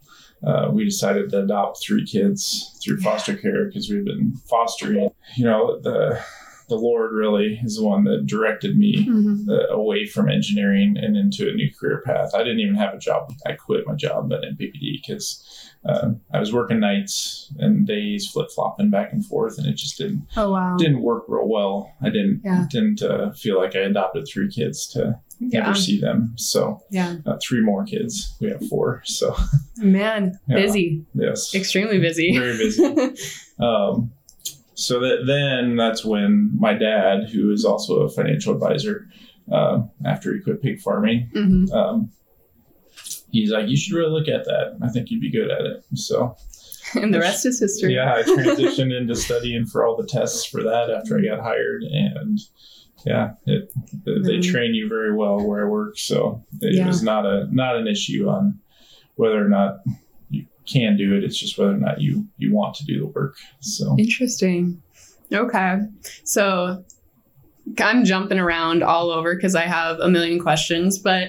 Uh, 0.45 0.71
we 0.71 0.85
decided 0.85 1.31
to 1.31 1.43
adopt 1.43 1.83
three 1.83 2.05
kids 2.05 2.79
through 2.83 3.01
foster 3.01 3.35
care 3.35 3.65
because 3.65 3.89
we've 3.89 4.05
been 4.05 4.37
fostering. 4.49 5.11
You 5.37 5.45
know, 5.45 5.81
the 5.81 6.23
the 6.69 6.77
Lord 6.77 7.13
really 7.13 7.61
is 7.63 7.77
the 7.77 7.85
one 7.85 8.05
that 8.05 8.27
directed 8.27 8.77
me 8.77 9.07
Mhm. 9.07 9.49
uh, 9.49 9.73
away 9.75 10.07
from 10.07 10.29
engineering 10.31 10.97
and 10.97 11.17
into 11.17 11.49
a 11.49 11.53
new 11.55 11.71
career 11.79 12.03
path. 12.05 12.31
I 12.35 12.39
didn't 12.39 12.61
even 12.61 12.75
have 12.77 12.95
a 12.95 12.99
job. 12.99 13.33
I 13.47 13.53
quit 13.53 13.87
my 13.87 13.95
job 13.95 14.33
at 14.33 14.43
NPPD 14.45 15.01
because 15.03 15.71
uh, 15.87 16.13
I 16.33 16.41
was 16.41 16.51
working 16.53 16.81
nights 16.81 17.53
and 17.59 17.87
days, 17.87 18.27
flip 18.27 18.49
flopping 18.55 18.89
back 18.89 19.13
and 19.13 19.25
forth, 19.27 19.59
and 19.59 19.67
it 19.67 19.75
just 19.75 19.99
didn't 19.99 20.27
Oh 20.37 20.51
wow. 20.53 20.77
didn't 20.79 21.03
work 21.03 21.25
real 21.29 21.47
well. 21.47 21.93
I 22.01 22.07
didn't 22.09 22.41
Yeah. 22.45 22.67
didn't 22.71 23.03
uh, 23.03 23.33
feel 23.33 23.59
like 23.59 23.77
I 23.77 23.81
adopted 23.81 24.27
three 24.27 24.49
kids 24.51 24.87
to 24.95 25.19
yeah. 25.41 25.61
never 25.61 25.75
see 25.75 26.01
them. 26.01 26.33
So 26.37 26.81
Yeah. 26.91 27.17
uh, 27.27 27.37
three 27.47 27.61
more 27.61 27.85
kids. 27.85 28.35
We 28.41 28.49
have 28.49 28.67
four. 28.69 29.03
So 29.05 29.35
Man, 29.77 30.39
Yeah. 30.49 30.57
busy. 30.57 31.05
yes, 31.15 31.55
Extremely 31.55 31.99
busy. 31.99 32.37
very 32.39 32.57
busy. 32.57 32.83
Um, 33.61 34.11
so 34.75 35.01
that 35.01 35.25
then 35.27 35.77
that's 35.77 36.05
when 36.05 36.51
my 36.59 36.75
dad, 36.75 37.31
who 37.31 37.51
is 37.53 37.65
also 37.65 38.01
a 38.01 38.09
financial 38.09 38.53
advisor, 38.55 39.09
uh, 39.53 39.83
after 40.05 40.35
he 40.35 40.41
quit 40.41 40.63
pig 40.63 40.81
farming, 40.81 41.31
hmm 41.33 41.67
um, 41.73 42.11
he's 43.31 43.51
like, 43.51 43.69
"You 43.69 43.77
should 43.77 43.95
really 43.97 44.11
look 44.11 44.29
at 44.29 44.45
that. 44.45 44.79
I 44.83 44.89
think 44.89 45.11
you'd 45.11 45.21
be 45.21 45.31
good 45.31 45.51
at 45.51 45.63
it." 45.63 45.85
So 45.95 46.37
And 46.95 47.13
the 47.15 47.19
rest 47.19 47.45
is 47.47 47.59
history. 47.61 47.95
yeah, 47.95 48.15
I 48.15 48.23
transitioned 48.23 48.97
into 49.01 49.15
studying 49.15 49.67
for 49.67 49.87
all 49.87 49.97
the 49.97 50.07
tests 50.07 50.45
for 50.45 50.63
that 50.63 50.91
after 50.91 51.19
I 51.19 51.23
got 51.35 51.43
hired, 51.43 51.83
and 51.83 52.39
yeah, 53.07 53.33
it, 53.47 53.71
they 54.05 54.13
Really? 54.13 54.41
train 54.43 54.75
you 54.75 54.89
very 54.89 55.15
well 55.15 55.45
where 55.47 55.67
I 55.67 55.69
work, 55.69 55.99
so 55.99 56.45
it 56.61 56.77
Yeah. 56.77 56.87
was 56.87 57.03
not 57.03 57.27
a 57.27 57.49
not 57.53 57.77
an 57.77 57.87
issue 57.89 58.29
on 58.29 58.61
whether 59.17 59.45
or 59.45 59.49
not 59.49 59.79
can 60.67 60.97
do 60.97 61.15
it. 61.17 61.25
It's 61.25 61.39
just 61.39 61.59
whether 61.59 61.73
or 61.73 61.77
not 61.77 62.01
you 62.01 62.27
you 62.39 62.53
want 62.53 62.75
to 62.77 62.85
do 62.85 63.01
the 63.01 63.07
work. 63.07 63.37
So 63.61 63.97
Interesting. 63.99 64.83
Okay. 65.33 65.79
So 66.25 66.85
I'm 67.79 68.05
jumping 68.05 68.39
around 68.39 68.83
all 68.83 69.11
over 69.11 69.35
because 69.35 69.55
I 69.55 69.63
have 69.63 69.99
a 70.01 70.09
million 70.09 70.39
questions, 70.41 70.99
but 70.99 71.29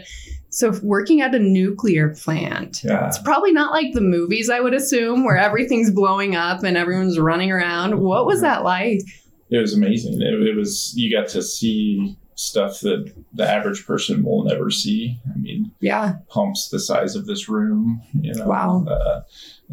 so 0.49 0.77
working 0.83 1.21
at 1.21 1.35
a 1.35 1.39
nuclear 1.39 2.15
plant. 2.15 2.81
yeah, 2.83 3.07
It's 3.07 3.17
probably 3.19 3.51
not 3.51 3.71
like 3.71 3.93
the 3.93 4.01
movies, 4.01 4.49
I 4.49 4.59
would 4.61 4.73
assume, 4.73 5.25
where 5.25 5.37
everything's 5.37 5.91
blowing 5.91 6.35
up 6.35 6.63
and 6.63 6.77
everyone's 6.77 7.19
running 7.19 7.51
around. 7.51 7.99
What 7.99 8.25
was 8.25 8.41
that 8.41 8.63
like? 8.63 9.01
it 9.49 9.59
was 9.59 9.73
amazing. 9.73 10.21
It, 10.21 10.33
it 10.47 10.55
was 10.55 10.93
you 10.95 11.15
got 11.15 11.27
to 11.29 11.41
see 11.41 12.17
stuff 12.35 12.81
that 12.81 13.13
the 13.33 13.49
average 13.49 13.85
person 13.85 14.23
will 14.23 14.43
never 14.43 14.69
see. 14.69 15.17
I 15.33 15.37
mean, 15.37 15.71
Yeah. 15.79 16.17
pumps 16.29 16.67
the 16.69 16.79
size 16.79 17.15
of 17.15 17.25
this 17.25 17.47
room. 17.47 18.01
You 18.13 18.33
know, 18.35 18.47
Wow. 18.47 18.85
uh, 18.87 19.21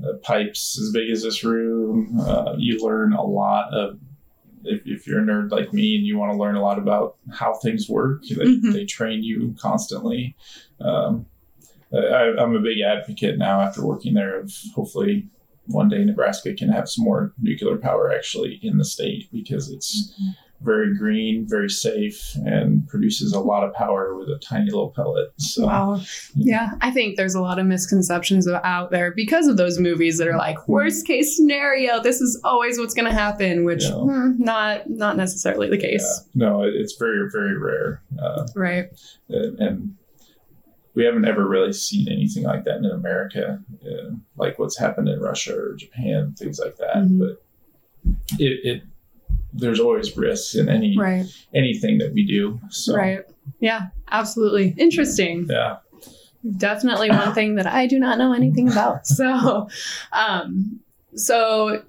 uh, 0.05 0.13
pipes 0.23 0.79
as 0.81 0.93
big 0.93 1.11
as 1.11 1.23
this 1.25 1.43
room. 1.45 2.19
Uh, 2.21 2.55
you 2.59 2.79
learn 2.85 3.13
a 3.13 3.23
lot 3.25 3.73
of. 3.75 3.99
If, 4.65 4.83
if 4.87 5.07
you're 5.09 5.19
a 5.19 5.25
nerd 5.25 5.51
like 5.51 5.73
me 5.73 5.97
and 5.97 6.07
you 6.07 6.17
want 6.17 6.31
to 6.33 6.39
learn 6.39 6.55
a 6.55 6.63
lot 6.63 6.79
about 6.79 7.17
how 7.33 7.55
things 7.55 7.89
work, 7.89 8.23
they, 8.29 8.37
Mhm. 8.45 8.73
they 8.73 8.85
train 8.85 9.25
you 9.25 9.57
constantly. 9.61 10.37
Um, 10.81 11.27
I, 11.93 12.33
I'm 12.39 12.55
a 12.55 12.61
big 12.61 12.79
advocate 12.81 13.39
now 13.39 13.61
after 13.61 13.85
working 13.85 14.15
there 14.15 14.39
of 14.39 14.53
hopefully 14.73 15.27
one 15.67 15.89
day 15.89 16.05
Nebraska 16.05 16.55
can 16.55 16.69
have 16.69 16.89
some 16.89 17.05
more 17.05 17.33
nuclear 17.43 17.77
power 17.77 18.13
actually 18.13 18.61
in 18.63 18.79
the 18.79 18.85
state 18.85 19.29
because 19.33 19.69
it's 19.69 20.15
very 20.63 20.97
green, 20.97 21.47
very 21.49 21.69
safe, 21.69 22.35
and 22.47 22.87
produces 22.89 23.33
a 23.33 23.41
lot 23.41 23.65
of 23.65 23.73
power 23.75 24.15
with 24.17 24.29
a 24.29 24.39
tiny 24.39 24.67
little 24.67 24.91
pellet. 24.91 25.31
So 25.39 25.67
Wow. 25.67 26.01
Yeah. 26.35 26.71
I 26.81 26.91
think 26.91 27.17
there's 27.17 27.35
a 27.35 27.41
lot 27.41 27.59
of 27.59 27.67
misconceptions 27.67 28.47
out 28.49 28.91
there 28.91 29.11
because 29.13 29.49
of 29.49 29.57
those 29.57 29.79
movies 29.79 30.19
that 30.19 30.29
are 30.29 30.37
like 30.39 30.69
worst 30.69 31.07
case 31.07 31.37
scenario. 31.37 32.01
This 32.03 32.21
is 32.21 32.41
always 32.45 32.79
what's 32.79 32.95
going 32.95 33.07
to 33.09 33.13
happen, 33.13 33.65
which 33.65 33.83
Yeah. 33.83 33.91
hmm, 33.93 34.31
not 34.39 34.89
not 34.89 35.17
necessarily 35.17 35.69
the 35.69 35.77
yeah, 35.81 35.89
case. 35.91 36.29
no, 36.35 36.63
it- 36.63 36.75
it's 36.75 36.97
very 36.97 37.29
very 37.31 37.57
rare, 37.59 38.03
uh, 38.21 38.47
Right. 38.55 38.87
and 39.29 39.95
we 40.95 41.05
haven't 41.05 41.25
ever 41.25 41.49
really 41.49 41.73
seen 41.73 42.07
anything 42.09 42.45
like 42.45 42.65
that 42.65 42.77
in 42.77 42.85
America, 42.87 43.59
uh, 43.85 44.11
like 44.37 44.59
what's 44.59 44.77
happened 44.79 45.09
in 45.09 45.19
Russia 45.21 45.57
or 45.57 45.75
Japan, 45.75 46.35
things 46.39 46.59
like 46.59 46.77
that. 46.77 46.97
Mhm. 46.97 47.19
But 47.19 47.43
it, 48.39 48.61
it 48.65 48.83
there's 49.55 49.81
always 49.81 50.17
risks 50.17 50.55
in 50.55 50.69
any 50.69 50.97
Right. 50.97 51.27
anything 51.55 51.99
that 51.99 52.13
we 52.13 52.25
do. 52.27 52.59
So 52.71 52.95
Right. 52.95 53.21
Yeah. 53.61 53.89
Absolutely. 54.11 54.75
Interesting. 54.79 55.47
yeah, 55.49 55.77
definitely 56.57 57.11
one 57.11 57.33
thing 57.35 57.55
that 57.57 57.67
I 57.67 57.87
do 57.87 57.99
not 57.99 58.19
know 58.19 58.33
anything 58.33 58.71
about. 58.71 59.07
So, 59.07 59.69
um, 60.13 60.81
so 61.15 61.83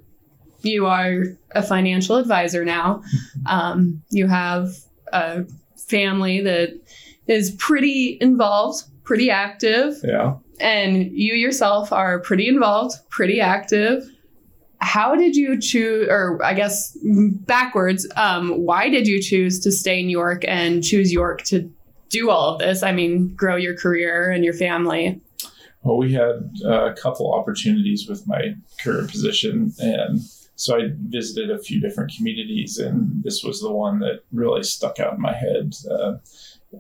you 0.61 0.85
are 0.85 1.23
a 1.51 1.61
financial 1.63 2.15
advisor 2.17 2.63
now. 2.65 3.03
Um, 3.45 4.01
you 4.09 4.27
have 4.27 4.69
a 5.11 5.45
family 5.77 6.41
that 6.41 6.69
is 7.27 7.51
pretty 7.51 8.17
involved, 8.21 8.83
pretty 9.03 9.29
active, 9.29 9.95
Yeah. 10.03 10.35
and 10.59 11.11
you 11.11 11.33
yourself 11.35 11.91
are 11.91 12.19
pretty 12.19 12.47
involved, 12.47 12.95
pretty 13.09 13.41
active. 13.41 14.09
How 14.83 15.15
did 15.15 15.35
you 15.35 15.59
choose, 15.59 16.07
or 16.09 16.43
I 16.43 16.53
guess 16.53 16.97
backwards, 17.03 18.05
um, 18.17 18.49
why 18.65 18.89
did 18.89 19.07
you 19.07 19.21
choose 19.21 19.59
to 19.61 19.71
stay 19.71 19.99
in 19.99 20.09
York 20.09 20.43
and 20.45 20.83
choose 20.83 21.11
York 21.11 21.43
to 21.43 21.71
do 22.09 22.29
all 22.29 22.53
of 22.53 22.59
this? 22.59 22.83
I 22.83 22.91
mean, 22.91 23.33
grow 23.33 23.55
your 23.55 23.77
career 23.77 24.29
and 24.29 24.43
your 24.43 24.53
family. 24.53 25.21
Well, 25.83 25.97
we 25.97 26.11
had 26.11 26.51
uh, 26.65 26.91
a 26.91 26.93
couple 26.93 27.33
opportunities 27.33 28.07
with 28.09 28.27
my 28.27 28.55
current 28.81 29.09
position, 29.09 29.73
and 29.79 30.19
so 30.55 30.77
I 30.77 30.89
visited 31.07 31.49
a 31.49 31.59
few 31.59 31.79
different 31.79 32.11
communities, 32.15 32.77
and 32.77 33.23
this 33.23 33.41
was 33.41 33.61
the 33.61 33.71
one 33.71 33.99
that 33.99 34.23
really 34.33 34.63
stuck 34.63 34.99
out 34.99 35.13
in 35.13 35.21
my 35.21 35.33
head. 35.33 35.75
Uh, 35.89 36.15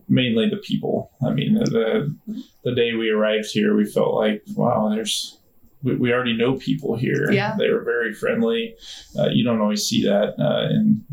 mainly 0.07 0.49
the 0.49 0.57
people. 0.57 1.11
I 1.25 1.31
mean, 1.31 1.53
the 1.53 2.15
the 2.63 2.75
day 2.75 2.93
we 2.93 3.09
arrived 3.09 3.51
here, 3.51 3.75
we 3.75 3.85
felt 3.85 4.13
like, 4.13 4.43
wow, 4.55 4.89
there's 4.89 5.39
we, 5.83 5.95
we 5.95 6.11
already 6.13 6.35
know 6.35 6.55
people 6.55 6.95
here. 6.95 7.31
Yeah. 7.31 7.55
they 7.57 7.69
were 7.69 7.83
very 7.83 8.13
friendly. 8.13 8.75
Uh, 9.17 9.27
you 9.31 9.43
don't 9.43 9.61
always 9.61 9.83
see 9.85 10.03
that 10.05 10.33
uh, 10.39 10.69
in 10.73 11.03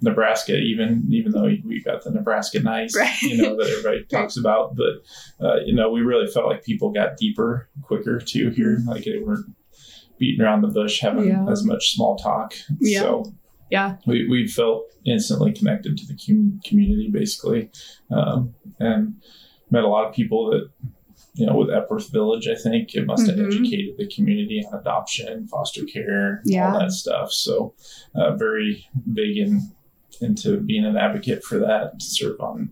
Nebraska, 0.00 0.56
even 0.56 1.06
even 1.10 1.32
though 1.32 1.44
we've 1.64 1.84
got 1.84 2.04
the 2.04 2.10
Nebraska 2.10 2.60
nice, 2.60 2.94
Right. 2.96 3.22
you 3.22 3.38
know, 3.42 3.56
that 3.56 3.68
everybody 3.70 4.04
talks 4.10 4.36
about. 4.36 4.76
But 4.76 4.94
uh, 5.44 5.56
you 5.64 5.74
know, 5.74 5.90
we 5.90 6.00
really 6.02 6.26
felt 6.26 6.46
like 6.46 6.62
people 6.64 6.90
got 6.92 7.16
deeper 7.16 7.68
quicker 7.82 8.18
too 8.20 8.50
here. 8.50 8.78
Like 8.86 9.04
they 9.04 9.18
weren't 9.18 9.46
beating 10.18 10.44
around 10.44 10.60
the 10.62 10.68
bush, 10.68 11.00
having 11.00 11.28
Yeah. 11.28 11.46
as 11.50 11.64
much 11.64 11.94
small 11.94 12.16
talk. 12.16 12.54
Yeah. 12.80 13.00
So 13.00 13.34
Yeah. 13.70 13.96
we, 14.06 14.28
we 14.28 14.46
felt 14.46 14.84
instantly 15.06 15.52
connected 15.52 15.96
to 15.96 16.06
the 16.06 16.18
com- 16.26 16.60
community, 16.64 17.08
basically, 17.10 17.70
um, 18.10 18.54
and 18.78 19.14
met 19.70 19.84
a 19.84 19.88
lot 19.88 20.06
of 20.06 20.14
people 20.14 20.50
that. 20.50 20.68
You 21.36 21.46
know, 21.46 21.56
with 21.56 21.70
Epworth 21.70 22.12
Village, 22.12 22.46
I 22.48 22.54
think 22.54 22.94
it 22.94 23.06
must 23.06 23.26
have 23.26 23.36
Mhm. 23.36 23.46
educated 23.48 23.96
the 23.98 24.06
community 24.06 24.64
on 24.64 24.78
adoption, 24.78 25.46
foster 25.48 25.84
care, 25.84 26.42
Yeah. 26.44 26.72
all 26.72 26.78
that 26.78 26.92
stuff. 26.92 27.32
So, 27.32 27.74
uh, 28.14 28.36
very 28.36 28.86
big 29.12 29.36
in 29.38 29.60
into 30.20 30.60
being 30.60 30.84
an 30.84 30.96
advocate 30.96 31.42
for 31.42 31.58
that, 31.58 31.98
to 31.98 32.04
serve 32.06 32.40
on 32.40 32.70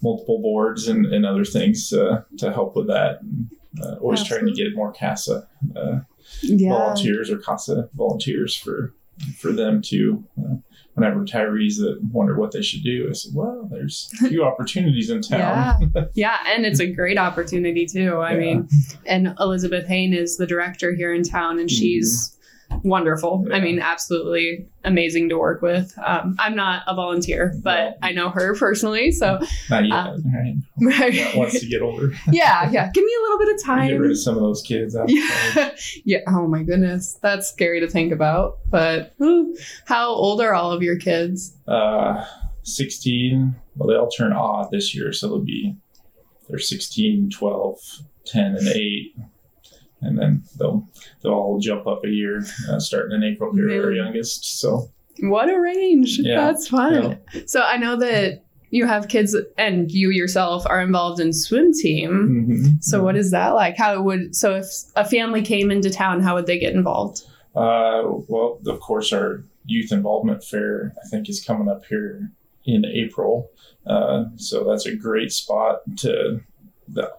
multiple 0.00 0.40
boards 0.40 0.86
and, 0.86 1.04
and 1.06 1.26
other 1.26 1.44
things 1.44 1.92
uh, 1.92 2.22
to 2.38 2.52
help 2.52 2.76
with 2.76 2.86
that. 2.86 3.20
And, 3.22 3.48
uh, 3.82 3.96
always 4.00 4.22
trying 4.22 4.46
to 4.46 4.52
get 4.52 4.76
more 4.76 4.92
CASA 4.92 5.48
uh, 5.74 5.98
volunteers 6.68 7.28
or 7.30 7.38
CASA 7.38 7.90
volunteers 7.94 8.54
for 8.54 8.94
for 9.38 9.52
them 9.52 9.80
too. 9.82 10.24
Uh, 10.38 10.56
when 10.94 11.02
I 11.04 11.08
have 11.12 11.18
retirees 11.18 11.76
that 11.78 11.98
wonder 12.12 12.38
what 12.38 12.52
they 12.52 12.62
should 12.62 12.82
do, 12.84 13.08
I 13.10 13.12
said, 13.14 13.32
"Well, 13.34 13.68
there's 13.70 14.08
a 14.24 14.28
few 14.28 14.44
opportunities 14.44 15.10
in 15.10 15.22
town." 15.22 15.90
Yeah. 15.94 16.04
yeah. 16.14 16.36
And 16.46 16.64
it's 16.64 16.78
a 16.80 16.86
great 16.86 17.18
opportunity 17.18 17.84
too. 17.86 18.18
I 18.18 18.32
Yeah. 18.34 18.38
mean, 18.38 18.68
and 19.06 19.34
Elizabeth 19.40 19.86
Hain 19.88 20.14
is 20.14 20.36
the 20.36 20.46
director 20.46 20.94
here 20.94 21.12
in 21.12 21.22
town 21.24 21.58
and 21.58 21.68
she's 21.70 22.36
wonderful. 22.82 23.44
I 23.50 23.54
Mm-hmm. 23.56 23.64
Mean, 23.64 23.80
absolutely 23.80 24.66
amazing 24.84 25.28
to 25.30 25.38
work 25.38 25.62
with. 25.62 25.92
Um, 26.04 26.36
I'm 26.38 26.54
not 26.54 26.82
a 26.86 26.94
volunteer, 26.94 27.54
but 27.62 27.96
I 28.02 28.12
know 28.12 28.28
her 28.30 28.54
personally. 28.54 29.10
So, 29.12 29.40
Not 29.70 29.86
yet, 29.86 29.92
Uh, 29.94 30.16
right? 30.34 30.54
right. 30.80 31.36
Once 31.36 31.62
you 31.62 31.70
get 31.70 31.80
older, 31.82 32.10
yeah. 32.32 32.70
Yeah. 32.70 32.90
Give 32.92 33.04
me 33.04 33.12
a 33.18 33.22
little 33.22 33.38
bit 33.38 33.54
of 33.54 33.62
time. 33.64 33.88
get 33.88 34.00
rid 34.00 34.10
of 34.10 34.18
some 34.18 34.34
of 34.36 34.42
those 34.42 34.62
kids. 34.62 34.96
Yeah. 35.08 35.70
yeah. 36.04 36.18
Oh 36.28 36.46
my 36.46 36.62
goodness. 36.62 37.18
That's 37.22 37.48
scary 37.48 37.80
to 37.80 37.88
think 37.88 38.12
about. 38.12 38.58
But 38.70 39.14
whew, 39.18 39.56
how 39.86 40.08
old 40.10 40.40
are 40.40 40.52
all 40.54 40.72
of 40.72 40.82
your 40.82 40.96
kids? 40.98 41.56
uh, 41.66 42.24
16 42.64 43.54
well 43.76 43.88
they 43.88 43.94
all 43.94 44.08
turn 44.08 44.32
odd 44.32 44.70
this 44.70 44.94
year 44.94 45.12
so 45.12 45.28
they'll 45.28 45.38
be 45.40 45.76
they're 46.48 46.58
16 46.58 47.30
12 47.30 47.78
10 48.24 48.44
and 48.56 48.68
8 48.68 49.14
and 50.04 50.18
then 50.18 50.42
they'll 50.58 50.86
they'll 51.22 51.32
all 51.32 51.58
jump 51.58 51.86
up 51.86 52.04
a 52.04 52.08
year 52.08 52.44
uh, 52.70 52.78
starting 52.78 53.14
in 53.16 53.22
april 53.24 53.52
here 53.54 53.82
our 53.84 53.92
youngest 53.92 54.58
so 54.60 54.88
What 55.20 55.48
a 55.48 55.58
range. 55.60 56.18
Yeah. 56.20 56.40
That's 56.46 56.68
fun. 56.68 57.18
So 57.46 57.60
I 57.62 57.76
know 57.76 57.94
that 57.96 58.42
you 58.70 58.84
have 58.86 59.06
kids 59.06 59.36
and 59.56 59.88
you 59.90 60.10
yourself 60.10 60.66
are 60.66 60.80
involved 60.80 61.20
in 61.20 61.32
swim 61.32 61.72
team. 61.72 62.10
mhm. 62.48 62.82
So 62.82 63.04
what 63.04 63.14
is 63.16 63.30
that 63.30 63.50
like? 63.54 63.76
How 63.78 64.02
would 64.02 64.34
so 64.34 64.56
if 64.56 64.66
a 64.96 65.04
family 65.04 65.40
came 65.42 65.70
into 65.70 65.88
town, 65.90 66.20
how 66.20 66.34
would 66.34 66.46
they 66.46 66.58
get 66.58 66.74
involved? 66.74 67.22
uh, 67.54 68.02
well 68.26 68.58
of 68.66 68.80
course 68.80 69.12
our 69.12 69.44
youth 69.66 69.92
involvement 69.92 70.42
fair 70.42 70.92
i 71.04 71.08
think 71.08 71.28
is 71.28 71.40
coming 71.44 71.68
up 71.68 71.84
here 71.88 72.28
in 72.66 72.84
april 72.84 73.48
uh, 73.86 74.24
so 74.36 74.64
that's 74.64 74.86
a 74.86 74.96
great 74.96 75.30
spot 75.30 75.74
to 75.96 76.40
the, 76.88 77.10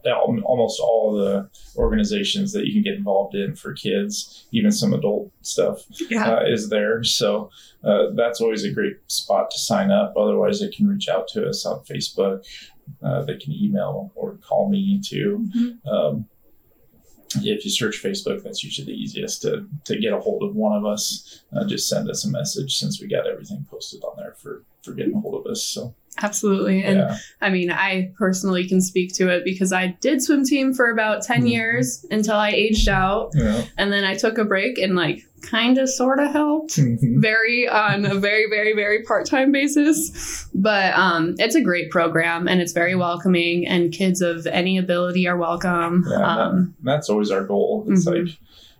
almost 0.43 0.79
all 0.79 1.17
of 1.19 1.25
the 1.25 1.49
organizations 1.77 2.53
that 2.53 2.65
you 2.67 2.73
can 2.73 2.83
get 2.83 2.93
involved 2.95 3.35
in 3.35 3.55
for 3.55 3.73
kids 3.73 4.45
even 4.51 4.71
some 4.71 4.93
adult 4.93 5.31
stuff 5.41 5.81
Yeah. 6.09 6.35
uh, 6.35 6.43
is 6.45 6.69
there. 6.69 7.03
So 7.03 7.49
uh, 7.83 8.11
that's 8.15 8.41
always 8.41 8.63
a 8.63 8.71
great 8.71 8.97
spot 9.07 9.49
to 9.51 9.59
sign 9.59 9.91
up. 9.91 10.13
Otherwise, 10.17 10.59
they 10.61 10.69
can 10.69 10.87
reach 10.87 11.07
out 11.09 11.27
to 11.29 11.47
us 11.47 11.65
on 11.65 11.83
Facebook. 11.83 12.45
Uh, 13.03 13.23
they 13.23 13.37
can 13.37 13.51
email 13.53 14.11
or 14.15 14.37
call 14.37 14.69
me 14.69 15.01
too. 15.03 15.47
Mhm. 15.55 15.87
Um, 15.87 16.25
if 17.41 17.65
you 17.65 17.71
search 17.71 18.01
Facebook, 18.01 18.43
that's 18.43 18.63
usually 18.63 18.85
the 18.85 18.93
easiest 18.93 19.41
to, 19.41 19.67
to 19.85 19.99
get 19.99 20.13
a 20.13 20.19
hold 20.19 20.43
of 20.43 20.55
one 20.55 20.77
of 20.77 20.85
us. 20.85 21.43
Uh, 21.55 21.65
just 21.65 21.89
send 21.89 22.09
us 22.09 22.23
a 22.25 22.29
message 22.29 22.77
since 22.77 23.01
we 23.01 23.07
got 23.07 23.27
everything 23.27 23.65
posted 23.69 24.01
on 24.03 24.15
there 24.17 24.35
for, 24.41 24.63
for 24.83 24.93
getting 24.93 25.15
a 25.15 25.19
hold 25.19 25.43
of 25.45 25.51
us. 25.51 25.61
So, 25.63 25.93
Absolutely. 26.21 26.83
And 26.83 26.99
yeah. 26.99 27.17
I 27.41 27.49
mean, 27.49 27.71
I 27.71 28.11
personally 28.17 28.67
can 28.67 28.81
speak 28.81 29.13
to 29.15 29.29
it 29.29 29.43
because 29.43 29.73
I 29.73 29.97
did 30.01 30.21
swim 30.21 30.43
team 30.45 30.73
for 30.73 30.89
about 30.89 31.23
10 31.23 31.43
Mhm. 31.43 31.49
years 31.49 32.05
until 32.09 32.35
I 32.35 32.51
aged 32.51 32.87
out. 32.87 33.31
Yeah. 33.35 33.63
And 33.77 33.91
then 33.91 34.03
I 34.05 34.15
took 34.15 34.37
a 34.37 34.45
break 34.45 34.77
and 34.77 34.95
like 34.95 35.23
kind 35.41 35.77
of 35.77 35.87
sort 35.89 36.19
of 36.19 36.31
helped. 36.31 36.79
very 37.17 37.67
on 37.69 38.03
a 38.05 38.15
very 38.15 38.45
very 38.49 38.73
very 38.73 39.03
part-time 39.03 39.51
basis 39.51 40.47
but 40.55 40.91
um, 40.95 41.35
it's 41.37 41.53
a 41.53 41.61
great 41.61 41.91
program 41.91 42.47
and 42.47 42.61
it's 42.61 42.71
very 42.71 42.95
welcoming 42.95 43.67
and 43.67 43.91
kids 43.91 44.21
of 44.21 44.47
any 44.47 44.75
ability 44.79 45.27
are 45.27 45.37
welcome 45.37 46.03
Yeah, 46.09 46.17
um, 46.25 46.73
that's 46.81 47.09
always 47.09 47.29
our 47.29 47.43
goal. 47.43 47.85
It's 47.89 48.07
Mhm. 48.07 48.25
like 48.25 48.37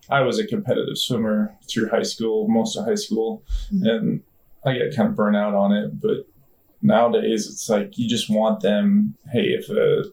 I 0.10 0.22
was 0.22 0.40
a 0.40 0.48
competitive 0.48 0.98
swimmer 0.98 1.54
through 1.70 1.90
high 1.90 2.02
school, 2.04 2.48
most 2.48 2.76
of 2.78 2.86
high 2.86 2.96
school, 2.96 3.44
Mhm. 3.72 3.88
and 3.90 4.22
I 4.66 4.74
get 4.74 4.96
kind 4.96 5.10
of 5.10 5.16
burnt 5.16 5.36
out 5.36 5.54
on 5.54 5.72
it. 5.72 6.00
But 6.02 6.26
nowadays, 6.86 7.48
it's 7.48 7.70
like 7.70 7.98
you 7.98 8.08
just 8.08 8.30
want 8.30 8.62
them. 8.62 9.16
Hey, 9.32 9.48
if 9.60 9.70
a 9.70 10.04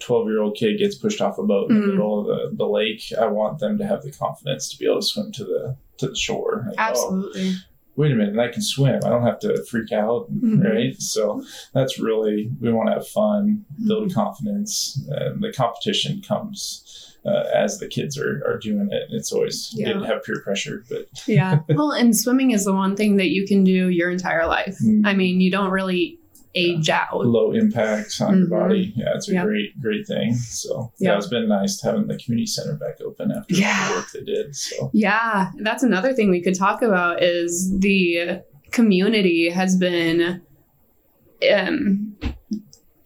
twelve-year-old 0.00 0.56
kid 0.56 0.78
gets 0.78 0.96
pushed 0.96 1.20
off 1.20 1.38
a 1.38 1.42
boat 1.44 1.70
in 1.70 1.80
the 1.80 1.86
Mhm. 1.86 1.90
middle 1.90 2.20
of 2.20 2.26
the, 2.26 2.56
the 2.56 2.66
lake, 2.68 3.02
I 3.18 3.26
want 3.26 3.58
them 3.60 3.78
to 3.78 3.86
have 3.86 4.02
the 4.02 4.10
confidence 4.12 4.68
to 4.70 4.78
be 4.78 4.86
able 4.86 5.00
to 5.00 5.06
swim 5.06 5.32
to 5.32 5.44
the 5.44 5.76
to 5.98 6.08
the 6.08 6.16
shore. 6.16 6.64
Like, 6.70 6.78
oh, 6.78 6.82
absolutely 6.82 7.52
wait 7.96 8.10
a 8.10 8.14
minute, 8.16 8.32
and 8.32 8.40
I 8.40 8.48
can 8.48 8.60
swim. 8.62 9.00
I 9.04 9.08
don't 9.08 9.22
have 9.22 9.38
to 9.40 9.64
freak 9.70 9.92
out, 9.92 10.26
Mhm. 10.32 10.64
right? 10.64 11.00
So 11.00 11.44
that's 11.72 12.00
really 12.00 12.50
we 12.60 12.72
want 12.72 12.88
to 12.88 12.94
have 12.94 13.06
fun, 13.06 13.64
build 13.86 14.08
Mm-hmm. 14.08 14.14
confidence, 14.20 15.00
and 15.10 15.40
the 15.42 15.52
competition 15.52 16.20
comes 16.20 17.13
uh, 17.26 17.44
as 17.54 17.78
the 17.78 17.86
kids 17.88 18.18
are, 18.18 18.42
are 18.46 18.58
doing 18.58 18.88
it. 18.92 19.04
It's 19.10 19.32
always 19.32 19.72
Yeah. 19.74 19.92
good 19.92 20.00
to 20.00 20.06
have 20.06 20.22
peer 20.24 20.40
pressure, 20.44 20.84
but 20.90 21.08
yeah 21.26 21.60
well 21.70 21.90
and 21.92 22.16
swimming 22.16 22.50
is 22.50 22.64
the 22.64 22.72
one 22.74 22.94
thing 22.96 23.16
that 23.16 23.30
you 23.30 23.46
can 23.46 23.64
do 23.64 23.88
your 23.88 24.10
entire 24.10 24.46
life 24.46 24.76
Mhm. 24.84 25.02
i 25.06 25.14
mean 25.14 25.40
you 25.40 25.50
don't 25.50 25.70
really 25.70 26.18
age 26.56 26.88
out 26.88 27.16
low 27.26 27.50
impact 27.52 28.20
on 28.20 28.38
your 28.38 28.46
Mhm. 28.46 28.50
body. 28.50 28.92
Yeah, 28.94 29.14
it's 29.16 29.28
a 29.28 29.32
Yeah. 29.32 29.44
great, 29.44 29.80
great 29.80 30.06
thing. 30.06 30.34
So 30.34 30.92
yeah. 31.00 31.10
Yeah. 31.10 31.16
it's 31.16 31.26
been 31.26 31.48
nice 31.48 31.80
having 31.82 32.06
the 32.06 32.16
community 32.16 32.46
center 32.46 32.74
back 32.76 33.00
open 33.00 33.32
after 33.32 33.54
Yeah. 33.54 33.88
the 33.88 33.94
work 33.96 34.06
they 34.14 34.20
did. 34.20 34.54
So 34.54 34.90
Yeah, 34.92 35.50
that's 35.62 35.82
another 35.82 36.12
thing 36.12 36.30
we 36.30 36.40
could 36.42 36.54
talk 36.54 36.80
about 36.82 37.22
is 37.24 37.72
the 37.80 38.42
community 38.70 39.48
has 39.50 39.74
been 39.76 40.42
um, 41.52 42.03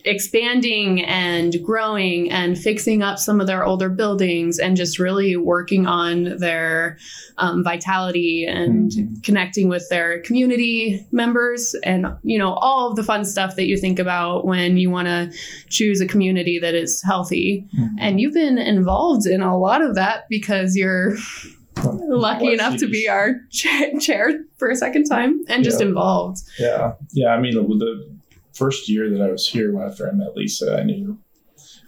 expanding 0.05 1.03
and 1.05 1.57
growing 1.63 2.31
and 2.31 2.57
fixing 2.57 3.03
up 3.03 3.19
some 3.19 3.41
of 3.41 3.47
their 3.47 3.65
older 3.65 3.89
buildings 3.89 4.59
and 4.59 4.77
just 4.77 4.99
really 4.99 5.37
working 5.37 5.87
on 5.87 6.37
their 6.39 6.97
um, 7.37 7.63
vitality 7.65 8.45
and 8.45 8.91
Mhm. 8.93 9.23
connecting 9.25 9.69
with 9.69 9.89
their 9.91 10.21
community 10.23 11.05
members 11.13 11.75
and 11.85 12.07
you 12.23 12.39
know 12.39 12.53
all 12.55 12.91
of 12.91 12.97
the 12.97 13.03
fun 13.03 13.25
stuff 13.25 13.57
that 13.57 13.67
you 13.67 13.77
think 13.77 13.99
about 13.99 14.47
when 14.47 14.77
you 14.77 14.89
want 14.89 15.09
to 15.09 15.31
choose 15.69 16.01
a 16.01 16.07
community 16.07 16.59
that 16.61 16.75
is 16.75 17.03
healthy 17.03 17.67
Mhm. 17.77 17.89
and 17.99 18.21
you've 18.21 18.35
been 18.35 18.57
involved 18.59 19.27
in 19.27 19.41
a 19.43 19.59
lot 19.59 19.83
of 19.83 19.95
that 19.97 20.25
because 20.31 20.77
you're 20.77 21.17
lucky 22.09 22.45
Well, 22.47 22.55
enough 22.55 22.77
to 22.79 22.89
be 22.89 23.09
our 23.09 23.37
cha- 23.51 23.99
chair 24.01 24.45
for 24.57 24.69
a 24.71 24.77
second 24.77 25.05
time 25.05 25.41
and 25.49 25.63
just 25.63 25.81
involved. 25.81 26.39
Yeah, 26.59 26.93
yeah. 27.13 27.29
I 27.29 27.41
mean, 27.41 27.55
the, 27.55 27.63
the 27.63 28.18
first 28.59 28.89
year 28.89 29.09
that 29.11 29.23
I 29.23 29.31
was 29.31 29.49
here, 29.49 29.81
after 29.81 30.09
I 30.09 30.13
met 30.13 30.37
Lisa, 30.37 30.79
I 30.79 30.83
knew 30.83 31.19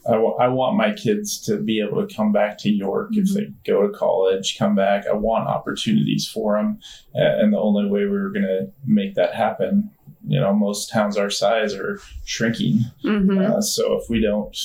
I 0.09 0.49
want 0.49 0.79
my 0.79 0.95
kids 0.95 1.39
to 1.43 1.59
be 1.59 1.81
able 1.81 2.07
to 2.07 2.15
come 2.15 2.33
back 2.33 2.57
to 2.59 2.71
York 2.71 3.11
if 3.13 3.35
they 3.35 3.53
go 3.67 3.87
to 3.87 3.93
college, 3.93 4.57
come 4.59 4.75
back. 4.75 5.07
I 5.07 5.13
want 5.13 5.47
opportunities 5.47 6.27
for 6.27 6.57
them, 6.57 6.79
and 7.13 7.53
the 7.53 7.59
only 7.59 7.85
way 7.85 8.07
we 8.07 8.19
were 8.19 8.31
going 8.31 8.47
to 8.47 8.73
make 8.87 9.15
that 9.17 9.35
happen 9.35 9.91
you 10.27 10.39
know 10.39 10.55
most 10.55 10.91
towns 10.91 11.17
our 11.17 11.31
size 11.31 11.75
are 11.75 12.01
shrinking. 12.25 12.81
hmm 13.03 13.39
Uh, 13.39 13.61
so 13.61 13.99
if 13.99 14.09
we 14.09 14.21
don't 14.21 14.57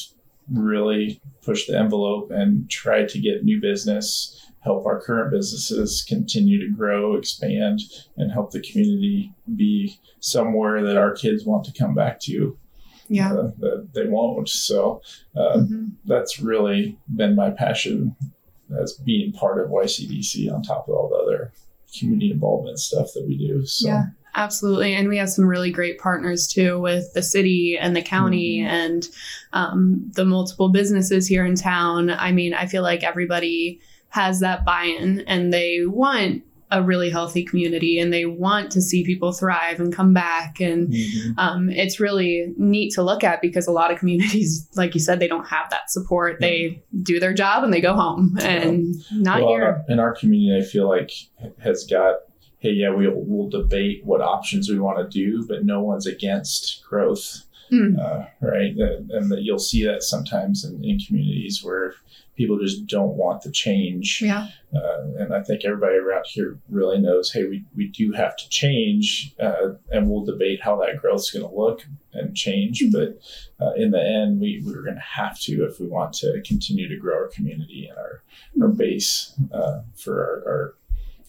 really 0.51 1.21
push 1.41 1.65
the 1.65 1.77
envelope 1.77 2.31
and 2.31 2.69
try 2.69 3.03
to 3.03 3.19
get 3.19 3.43
new 3.43 3.59
business, 3.59 4.44
help 4.65 4.85
our 4.85 4.99
current 4.99 5.31
businesses 5.31 6.03
continue 6.07 6.59
to 6.59 6.75
grow, 6.75 7.15
expand, 7.15 7.79
and 8.17 8.31
help 8.31 8.51
the 8.51 8.59
community 8.61 9.31
be 9.55 9.97
somewhere 10.19 10.83
that 10.83 10.97
our 10.97 11.13
kids 11.13 11.45
want 11.45 11.63
to 11.63 11.71
come 11.71 11.93
back 11.93 12.19
to, 12.19 12.57
yeah. 13.07 13.31
uh, 13.31 13.51
that 13.59 13.89
they 13.93 14.07
won't. 14.07 14.49
So 14.49 15.01
uh, 15.37 15.57
Mhm. 15.59 15.91
that's 16.05 16.41
really 16.41 16.97
been 17.15 17.35
my 17.35 17.51
passion 17.51 18.15
as 18.81 18.93
being 18.93 19.31
part 19.31 19.63
of 19.63 19.69
YCDC 19.71 20.49
on 20.51 20.63
top 20.63 20.87
of 20.89 20.95
all 20.95 21.09
the 21.09 21.15
other 21.15 21.51
community 21.97 22.31
involvement 22.31 22.79
stuff 22.79 23.13
that 23.13 23.25
we 23.27 23.37
do. 23.37 23.65
So 23.65 23.87
Yeah. 23.87 24.05
Absolutely. 24.37 24.93
And 24.95 25.07
we 25.07 25.15
have 25.17 25.29
some 25.29 25.45
really 25.45 25.71
great 25.71 25.97
partners 25.97 26.45
too 26.45 26.77
with 26.81 27.13
the 27.13 27.21
city 27.21 27.77
and 27.79 27.95
the 27.95 28.01
county 28.01 28.57
Mhm. 28.59 28.65
and 28.65 29.07
um, 29.53 30.11
the 30.15 30.25
multiple 30.25 30.67
businesses 30.67 31.25
here 31.25 31.45
in 31.45 31.55
town. 31.55 32.09
I 32.09 32.33
mean, 32.33 32.53
I 32.53 32.65
feel 32.65 32.83
like 32.83 33.01
everybody 33.03 33.79
has 34.09 34.39
that 34.39 34.63
buy 34.65 34.83
in 34.83 35.21
and 35.27 35.51
they 35.53 35.81
want 35.85 36.43
a 36.71 36.81
really 36.81 37.11
healthy 37.11 37.43
community 37.45 37.99
and 37.99 38.11
they 38.11 38.25
want 38.25 38.71
to 38.71 38.81
see 38.81 39.03
people 39.05 39.31
thrive 39.31 39.79
and 39.79 39.93
come 39.93 40.13
back. 40.13 40.59
And 40.59 40.91
Mhm. 40.91 41.33
um, 41.37 41.69
it's 41.69 41.99
really 41.99 42.53
neat 42.57 42.91
to 42.95 43.03
look 43.03 43.23
at 43.23 43.39
because 43.39 43.67
a 43.67 43.71
lot 43.71 43.91
of 43.91 43.99
communities, 43.99 44.67
like 44.75 44.93
you 44.95 44.99
said, 44.99 45.19
they 45.19 45.27
don't 45.27 45.47
have 45.47 45.69
that 45.69 45.91
support. 45.91 46.39
They 46.41 46.81
do 47.03 47.19
their 47.19 47.33
job 47.33 47.63
and 47.63 47.71
they 47.71 47.81
go 47.81 47.93
home. 47.93 48.35
And 48.41 48.95
not 49.13 49.41
well, 49.41 49.49
here. 49.49 49.83
in 49.89 49.99
our 49.99 50.15
community, 50.15 50.59
I 50.65 50.67
feel 50.67 50.89
like 50.89 51.11
has 51.59 51.85
got, 51.85 52.15
hey, 52.57 52.71
yeah, 52.71 52.89
we'll, 52.89 53.13
we'll 53.13 53.49
debate 53.49 54.01
what 54.03 54.21
options 54.21 54.67
we 54.67 54.79
want 54.79 54.97
to 54.97 55.07
do, 55.07 55.45
but 55.47 55.65
no 55.65 55.83
one's 55.83 56.07
against 56.07 56.83
growth, 56.89 57.43
Mm. 57.71 57.99
uh, 57.99 58.27
right? 58.41 58.75
And, 58.75 59.09
and 59.11 59.31
that 59.31 59.41
you'll 59.41 59.59
see 59.59 59.85
that 59.85 60.03
sometimes 60.03 60.63
in, 60.63 60.83
in 60.83 60.99
communities 60.99 61.63
where 61.63 61.95
people 62.35 62.59
just 62.59 62.85
don't 62.85 63.15
want 63.15 63.41
the 63.41 63.51
change. 63.51 64.21
Yeah. 64.21 64.47
Uh, 64.75 65.03
and 65.17 65.33
I 65.33 65.41
think 65.41 65.63
everybody 65.63 65.95
around 65.95 66.25
here 66.27 66.59
really 66.69 66.99
knows, 66.99 67.31
hey, 67.31 67.45
we, 67.45 67.63
we 67.75 67.87
do 67.87 68.11
have 68.11 68.35
to 68.35 68.49
change, 68.49 69.33
uh, 69.39 69.75
and 69.89 70.09
we'll 70.09 70.25
debate 70.25 70.59
how 70.61 70.75
that 70.77 70.97
growth 71.01 71.21
is 71.21 71.31
going 71.31 71.47
to 71.49 71.55
look 71.55 71.85
and 72.13 72.35
change. 72.35 72.81
Mhm. 72.81 72.91
But 72.91 73.65
uh, 73.65 73.73
in 73.75 73.91
the 73.91 74.01
end, 74.01 74.41
we, 74.41 74.61
we're 74.65 74.83
going 74.83 74.95
to 74.95 75.01
have 75.01 75.39
to 75.41 75.65
if 75.65 75.79
we 75.79 75.87
want 75.87 76.13
to 76.15 76.41
continue 76.45 76.87
to 76.89 76.97
grow 76.97 77.15
our 77.15 77.29
community 77.29 77.87
and 77.89 77.97
our, 77.97 78.21
our 78.61 78.67
base 78.67 79.33
uh, 79.53 79.81
for 79.95 80.19
our, 80.19 80.51
our 80.51 80.75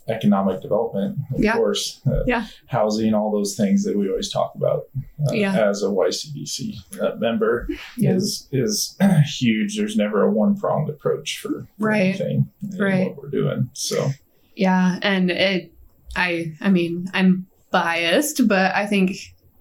economic 0.09 0.61
development, 0.63 1.19
of 1.35 1.43
Yeah. 1.43 1.57
course. 1.57 2.01
Uh, 2.07 2.23
Yeah. 2.27 2.47
Housing, 2.67 3.13
all 3.15 3.33
those 3.33 3.57
things 3.57 3.83
that 3.85 3.97
we 3.97 4.09
always 4.09 4.31
talk 4.31 4.53
about 4.55 4.85
uh, 5.29 5.33
Yeah. 5.33 5.69
as 5.69 5.83
a 5.83 5.87
YCDC 5.91 6.77
uh, 7.01 7.17
member 7.19 7.67
Yeah. 7.97 8.15
is 8.15 8.49
is 8.53 8.97
huge. 9.41 9.77
There's 9.77 9.97
never 9.97 10.23
a 10.23 10.31
one 10.31 10.57
pronged 10.57 10.89
approach 10.91 11.39
for, 11.41 11.49
for 11.79 11.89
Right. 11.89 12.01
anything 12.21 12.49
in 12.73 12.79
Right. 12.79 13.09
what 13.09 13.23
we're 13.23 13.31
doing. 13.31 13.71
So 13.73 14.11
Yeah, 14.55 14.99
and 15.03 15.31
it 15.31 15.73
I 16.15 16.53
I 16.61 16.71
mean, 16.71 17.09
I'm 17.13 17.47
biased, 17.71 18.47
but 18.49 18.75
I 18.75 18.87
think 18.87 19.17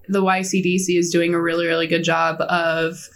the 0.08 0.22
YCDC 0.22 0.96
is 0.96 1.10
doing 1.10 1.34
a 1.34 1.40
really 1.40 1.66
really 1.66 1.86
good 1.88 2.04
job 2.04 2.40
of 2.42 3.08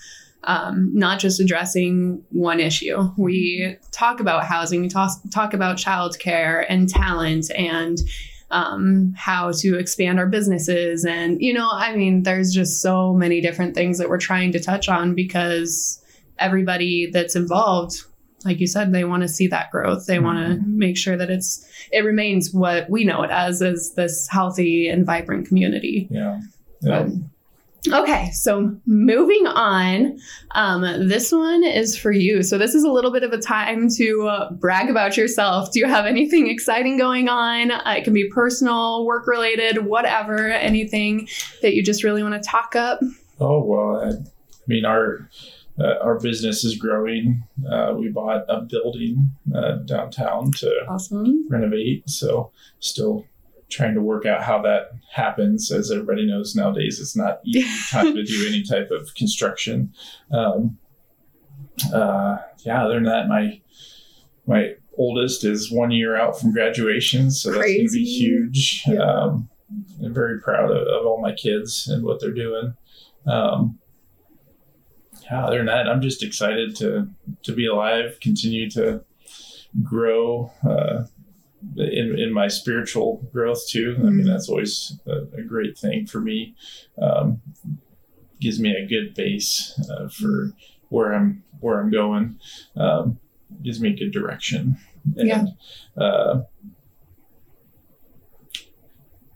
um, 0.45 0.91
not 0.95 1.21
just 1.21 1.41
addressing 1.41 2.25
one 2.31 2.61
issue. 2.61 3.11
We 3.17 3.77
talk 3.93 4.21
about 4.21 4.45
housing, 4.45 4.81
we 4.81 4.89
talk 4.89 5.13
talk 5.33 5.55
about 5.55 5.77
childcare 5.77 6.65
and 6.69 6.89
talent 6.89 7.51
and 7.57 7.99
um, 8.51 9.13
how 9.17 9.53
to 9.53 9.79
expand 9.79 10.19
our 10.19 10.27
businesses. 10.27 11.05
And, 11.05 11.41
you 11.41 11.53
know, 11.53 11.69
I 11.71 11.95
mean, 11.95 12.25
there's 12.25 12.53
just 12.53 12.83
so 12.83 13.13
many 13.15 13.41
different 13.41 13.75
things 13.75 13.99
that 13.99 14.09
we're 14.09 14.19
trying 14.19 14.53
to 14.53 14.61
touch 14.61 14.89
on 14.89 15.15
because 15.15 16.03
everybody 16.39 17.11
that's 17.13 17.37
involved, 17.37 18.03
like 18.45 18.59
you 18.59 18.67
said, 18.67 18.93
they 18.93 19.05
want 19.05 19.23
to 19.23 19.29
see 19.29 19.47
that 19.49 19.71
growth. 19.71 20.07
They 20.07 20.19
want 20.19 20.39
to 20.39 20.67
make 20.67 20.97
sure 20.97 21.17
that 21.17 21.31
it's, 21.31 21.65
it 21.93 22.01
remains 22.01 22.53
what 22.53 22.91
we 22.91 23.05
know 23.05 23.23
it 23.23 23.31
as, 23.31 23.63
is 23.63 23.95
this 23.95 24.27
healthy 24.29 24.89
and 24.89 25.07
vibrant 25.07 25.47
community. 25.47 26.09
yeah. 26.11 26.41
Yeah. 26.83 27.01
Um, 27.01 27.30
okay, 27.93 28.31
so 28.33 28.77
moving 28.87 29.47
on. 29.47 30.19
Um, 30.53 30.83
this 31.09 31.33
one 31.33 31.65
is 31.65 31.97
for 31.97 32.13
you. 32.13 32.43
So 32.43 32.59
this 32.59 32.75
is 32.75 32.85
a 32.85 32.91
little 32.91 33.13
bit 33.13 33.23
of 33.23 33.33
a 33.33 33.39
time 33.39 33.89
to 33.97 34.29
uh, 34.29 34.53
brag 34.53 34.91
about 34.91 35.17
yourself. 35.17 35.73
Do 35.73 35.81
you 35.81 35.87
have 35.87 36.07
anything 36.07 36.49
exciting 36.49 36.99
going 36.99 37.29
on? 37.29 37.71
Uh, 37.71 37.95
it 37.97 38.05
can 38.05 38.13
be 38.13 38.29
personal, 38.29 39.05
work 39.07 39.27
related, 39.27 39.85
whatever. 39.85 40.49
Anything 40.51 41.29
that 41.63 41.75
you 41.75 41.83
just 41.83 42.05
really 42.05 42.23
want 42.23 42.41
to 42.43 42.49
talk 42.49 42.75
up? 42.77 43.01
Oh 43.41 43.63
well, 43.65 44.01
I, 44.05 44.09
I 44.11 44.13
mean 44.67 44.85
our 44.85 45.29
uh, 45.79 45.95
our 46.03 46.19
business 46.19 46.65
is 46.65 46.77
growing. 46.77 47.43
Uh, 47.71 47.95
we 47.97 48.09
bought 48.11 48.45
a 48.49 48.61
building 48.61 49.31
uh, 49.55 49.77
downtown 49.87 50.51
to 50.53 50.71
Awesome. 50.89 51.47
renovate, 51.49 52.09
so 52.09 52.51
still 52.81 53.25
trying 53.71 53.95
to 53.95 54.03
work 54.03 54.27
out 54.27 54.43
how 54.43 54.61
that 54.63 54.91
happens. 55.13 55.71
As 55.71 55.91
everybody 55.91 56.27
knows 56.27 56.55
nowadays, 56.55 57.01
it's 57.01 57.17
not 57.17 57.41
easy 57.45 57.67
time 57.91 58.15
to 58.15 58.23
do 58.23 58.47
any 58.49 58.63
type 58.63 58.91
of 58.91 59.15
construction. 59.15 59.93
Um, 60.33 60.79
uh, 61.93 62.39
yeah, 62.65 62.85
other 62.85 62.95
than 62.95 63.05
that, 63.05 63.29
my 63.29 63.61
my 64.47 64.75
oldest 64.99 65.45
is 65.45 65.71
one 65.71 65.91
year 65.91 66.17
out 66.17 66.39
from 66.39 66.53
graduation, 66.53 67.31
so 67.31 67.53
that's 67.53 67.65
going 67.65 67.87
to 67.87 67.93
be 67.93 68.05
huge. 68.05 68.83
Yeah. 68.87 69.01
Um, 69.01 69.49
I'm 70.05 70.13
very 70.13 70.41
proud 70.41 70.71
of, 70.71 70.87
of 70.89 71.07
all 71.07 71.21
my 71.21 71.33
kids 71.33 71.87
and 71.89 72.05
what 72.05 72.21
they're 72.21 72.33
doing. 72.33 72.75
Um, 73.27 73.79
yeah, 75.23 75.47
other 75.47 75.59
than 75.59 75.67
that, 75.67 75.89
I'm 75.89 76.01
just 76.01 76.23
excited 76.23 76.75
to 76.77 77.09
to 77.45 77.53
be 77.53 77.67
alive, 77.67 78.19
continue 78.21 78.69
to 78.71 79.05
grow 79.83 80.51
uh, 80.69 81.05
in 81.77 82.19
in 82.19 82.33
my 82.33 82.49
spiritual 82.49 83.29
growth 83.33 83.67
too. 83.69 83.97
I 83.99 84.03
mean, 84.05 84.25
Mhm. 84.25 84.29
that's 84.29 84.49
always 84.49 84.99
a, 85.07 85.23
a 85.39 85.43
great 85.43 85.77
thing 85.79 86.07
for 86.07 86.21
me. 86.21 86.55
Um, 87.01 87.41
gives 88.41 88.59
me 88.59 88.75
a 88.75 88.87
good 88.87 89.15
base 89.15 89.79
uh, 89.91 90.09
for 90.09 90.53
where 90.89 91.13
I'm 91.13 91.43
where 91.61 91.79
I'm 91.81 91.91
going. 91.91 92.39
Um, 92.77 93.19
gives 93.63 93.81
me 93.81 93.91
a 93.93 93.97
good 93.97 94.13
direction. 94.13 94.77
And, 95.17 95.29
Yeah. 95.29 95.45
Uh, 95.97 96.43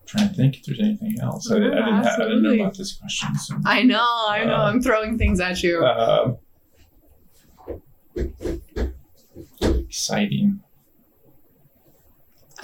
trying 0.07 0.29
to 0.29 0.35
think 0.35 0.57
if 0.57 0.65
there's 0.65 0.79
anything 0.81 1.19
else. 1.21 1.51
I, 1.51 1.57
I, 1.57 1.59
didn't, 1.59 1.79
I 1.83 2.17
didn't 2.19 2.43
know 2.43 2.55
about 2.55 2.77
this 2.79 2.93
question. 2.97 3.35
So. 3.37 3.57
I 3.67 3.83
know, 3.83 3.99
I 4.29 4.45
know. 4.45 4.55
Uh, 4.55 4.71
I'm 4.71 4.81
throwing 4.81 5.19
things 5.19 5.41
at 5.41 5.63
you. 5.63 5.85
Um, 5.85 6.39
exciting. 9.61 10.61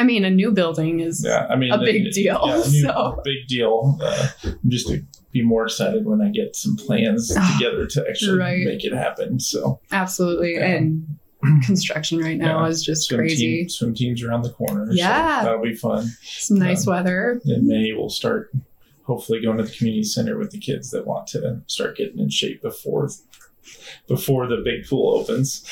I 0.00 0.04
mean, 0.04 0.24
a 0.24 0.30
new 0.30 0.50
building 0.52 1.00
is. 1.00 1.22
Yeah, 1.24 1.46
I 1.50 1.56
mean, 1.56 1.72
a 1.72 1.78
big 1.78 2.06
it- 2.06 2.12
deal, 2.14 2.40
Yeah, 2.46 2.62
so. 2.62 3.20
big 3.24 3.46
deal. 3.48 3.98
Uh, 4.02 4.28
I'm 4.44 4.70
just 4.70 4.88
to 4.88 5.02
be 5.32 5.42
more 5.42 5.64
excited 5.66 6.06
when 6.06 6.20
I 6.22 6.30
get 6.30 6.56
some 6.56 6.76
plans 6.76 7.32
Ah, 7.36 7.56
together 7.58 7.86
to 7.86 8.04
actually 8.08 8.38
right. 8.38 8.64
make 8.64 8.84
it 8.84 8.92
happen. 8.92 9.38
So 9.38 9.80
Absolutely. 9.92 10.54
Yeah. 10.54 10.66
And 10.66 11.06
construction 11.64 12.18
right 12.18 12.36
now 12.36 12.62
Yeah. 12.64 12.68
is 12.70 12.82
just 12.82 13.08
swim 13.08 13.20
crazy. 13.20 13.58
team, 13.60 13.68
swim 13.68 13.94
teams 13.94 14.22
around 14.22 14.42
the 14.42 14.50
corner. 14.50 14.86
so 14.86 14.92
Yeah. 14.94 15.44
that'll 15.44 15.62
be 15.62 15.74
fun. 15.74 16.10
Some 16.22 16.58
nice 16.58 16.84
weather. 16.86 17.40
In 17.44 17.66
May, 17.68 17.92
we'll 17.92 18.10
start 18.10 18.50
hopefully 19.04 19.40
going 19.40 19.58
to 19.58 19.64
the 19.64 19.70
community 19.70 20.04
center 20.04 20.36
with 20.38 20.50
the 20.50 20.58
kids 20.58 20.90
that 20.90 21.06
want 21.06 21.26
to 21.28 21.62
start 21.66 21.96
getting 21.96 22.18
in 22.18 22.28
shape 22.30 22.62
before 22.62 23.08
before 24.08 24.46
the 24.46 24.56
big 24.64 24.86
pool 24.88 25.14
opens, 25.18 25.64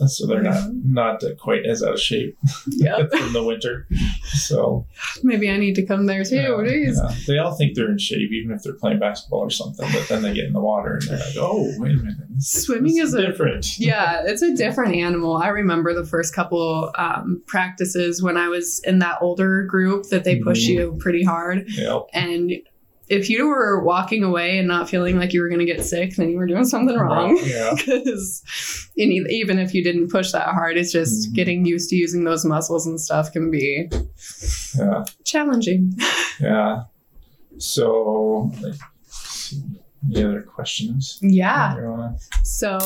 uh, 0.00 0.06
so 0.06 0.26
they're 0.26 0.42
Yeah. 0.44 0.50
not 0.50 1.20
not 1.20 1.24
uh, 1.24 1.34
quite 1.38 1.66
as 1.66 1.82
out 1.82 1.94
of 1.94 2.00
shape 2.00 2.36
Yep. 2.68 3.10
from 3.12 3.32
the 3.32 3.42
winter. 3.42 3.86
So 4.34 4.86
Maybe 5.22 5.50
I 5.50 5.56
need 5.56 5.74
to 5.76 5.84
come 5.86 6.06
there 6.06 6.24
too. 6.24 6.36
yeah, 6.36 6.92
yeah. 6.92 7.14
they 7.26 7.38
all 7.38 7.54
think 7.54 7.74
they're 7.74 7.90
in 7.90 7.98
shape, 7.98 8.30
even 8.32 8.54
if 8.54 8.62
they're 8.62 8.74
playing 8.74 8.98
basketball 8.98 9.40
or 9.40 9.50
something. 9.50 9.88
But 9.92 10.08
then 10.08 10.22
they 10.22 10.34
get 10.34 10.44
in 10.46 10.52
the 10.52 10.60
water 10.60 10.94
and 10.94 11.02
they're 11.02 11.18
like, 11.18 11.36
"Oh, 11.38 11.72
wait 11.78 11.92
a 11.92 11.96
minute, 11.96 12.16
this, 12.30 12.64
Swimming 12.64 12.94
this 12.96 13.08
is 13.08 13.14
a- 13.14 13.26
different." 13.26 13.66
yeah, 13.78 14.22
it's 14.24 14.42
a 14.42 14.54
different 14.54 14.94
animal. 14.94 15.36
I 15.36 15.48
remember 15.48 15.94
the 15.94 16.06
first 16.06 16.34
couple 16.34 16.90
um, 16.96 17.42
practices 17.46 18.22
when 18.22 18.36
I 18.36 18.48
was 18.48 18.80
in 18.84 18.98
that 19.00 19.18
older 19.20 19.64
group 19.64 20.08
that 20.10 20.24
they 20.24 20.36
push 20.40 20.64
Mhm. 20.64 20.68
you 20.68 20.96
pretty 21.00 21.22
hard. 21.24 21.64
Yep. 21.68 22.06
And 22.12 22.52
if 23.12 23.28
you 23.28 23.46
were 23.46 23.84
walking 23.84 24.24
away 24.24 24.58
and 24.58 24.66
not 24.66 24.88
feeling 24.88 25.18
like 25.18 25.32
you 25.34 25.42
were 25.42 25.48
going 25.48 25.58
to 25.60 25.66
get 25.66 25.84
sick, 25.84 26.16
then 26.16 26.30
you 26.30 26.38
were 26.38 26.46
doing 26.46 26.64
something 26.64 26.96
wrong. 26.96 27.38
Yeah. 27.44 27.74
Because 27.86 28.42
even 28.96 29.58
if 29.58 29.74
you 29.74 29.84
didn't 29.84 30.08
push 30.10 30.32
that 30.32 30.48
hard, 30.48 30.76
it's 30.78 30.92
just 30.92 31.30
Mhm. 31.30 31.34
getting 31.34 31.64
used 31.66 31.90
to 31.90 31.96
using 31.96 32.24
those 32.24 32.44
muscles 32.44 32.86
and 32.86 32.98
stuff 33.00 33.30
can 33.32 33.50
be 33.50 33.88
Yeah. 34.78 35.04
challenging. 35.24 35.94
Yeah. 36.40 36.84
So, 37.58 38.50
let's 38.62 39.54
any 40.14 40.24
other 40.24 40.42
questions? 40.42 41.18
Yeah. 41.22 41.76
You 41.76 41.90
wanna- 41.90 42.16
So 42.44 42.78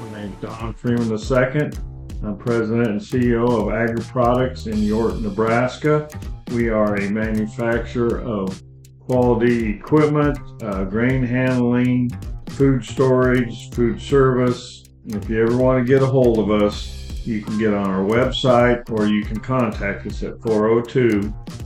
My 0.00 0.20
name's 0.20 0.40
Don 0.42 0.74
Freeman 0.74 1.08
the 1.08 1.18
second. 1.18 1.78
I'm 2.22 2.36
president 2.36 2.88
and 2.88 3.00
CEO 3.00 3.48
of 3.48 3.72
Agri 3.72 4.04
Products 4.04 4.66
in 4.66 4.78
York, 4.78 5.20
Nebraska. 5.20 6.08
We 6.50 6.68
are 6.68 6.96
a 6.96 7.10
manufacturer 7.10 8.20
of 8.20 8.60
quality 8.98 9.70
equipment, 9.70 10.36
uh, 10.62 10.84
grain 10.84 11.22
handling, 11.22 12.10
food 12.48 12.84
storage, 12.84 13.70
food 13.70 14.00
service. 14.00 14.84
If 15.06 15.28
you 15.30 15.42
ever 15.42 15.56
want 15.56 15.86
to 15.86 15.90
get 15.90 16.02
a 16.02 16.06
hold 16.06 16.38
of 16.38 16.50
us, 16.50 17.24
you 17.24 17.40
can 17.40 17.56
get 17.56 17.72
on 17.72 17.88
our 17.88 18.04
website 18.04 18.90
or 18.90 19.06
you 19.06 19.24
can 19.24 19.38
contact 19.38 20.04
us 20.06 20.22
at 20.24 20.40
402 20.42 21.22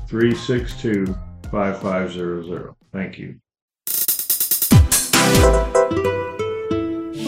362 0.07 1.07
5500. 1.51 2.75
Thank 2.93 3.19
you. 3.19 3.37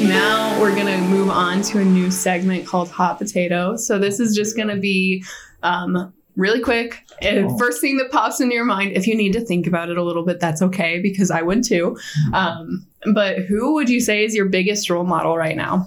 Now 0.09 0.61
we're 0.61 0.75
going 0.75 0.87
to 0.87 0.99
move 1.09 1.31
on 1.31 1.62
to 1.62 1.79
a 1.81 1.85
new 1.85 2.11
segment 2.11 2.67
called 2.67 2.90
Hot 2.90 3.19
Potato. 3.19 3.77
So 3.77 3.99
this 3.99 4.21
is 4.21 4.37
just 4.37 4.57
going 4.57 4.69
to 4.69 4.77
be 4.77 5.25
um, 5.62 6.12
really 6.37 6.61
quick. 6.61 7.03
And 7.23 7.47
Oh. 7.47 7.59
First 7.59 7.81
thing 7.81 7.97
that 7.99 8.11
pops 8.11 8.40
into 8.40 8.55
your 8.55 8.64
mind, 8.67 8.93
if 8.93 9.07
you 9.07 9.17
need 9.17 9.33
to 9.33 9.40
think 9.40 9.67
about 9.67 9.88
it 9.88 9.97
a 9.97 10.03
little 10.03 10.25
bit, 10.25 10.40
that's 10.40 10.61
okay 10.62 11.01
because 11.01 11.31
I 11.31 11.43
would 11.43 11.64
too. 11.64 11.97
Um, 12.33 12.87
but 13.14 13.38
who 13.40 13.75
would 13.75 13.88
you 13.88 14.01
say 14.01 14.25
is 14.25 14.35
your 14.35 14.47
biggest 14.49 14.90
role 14.90 15.05
model 15.05 15.37
right 15.37 15.57
now? 15.57 15.87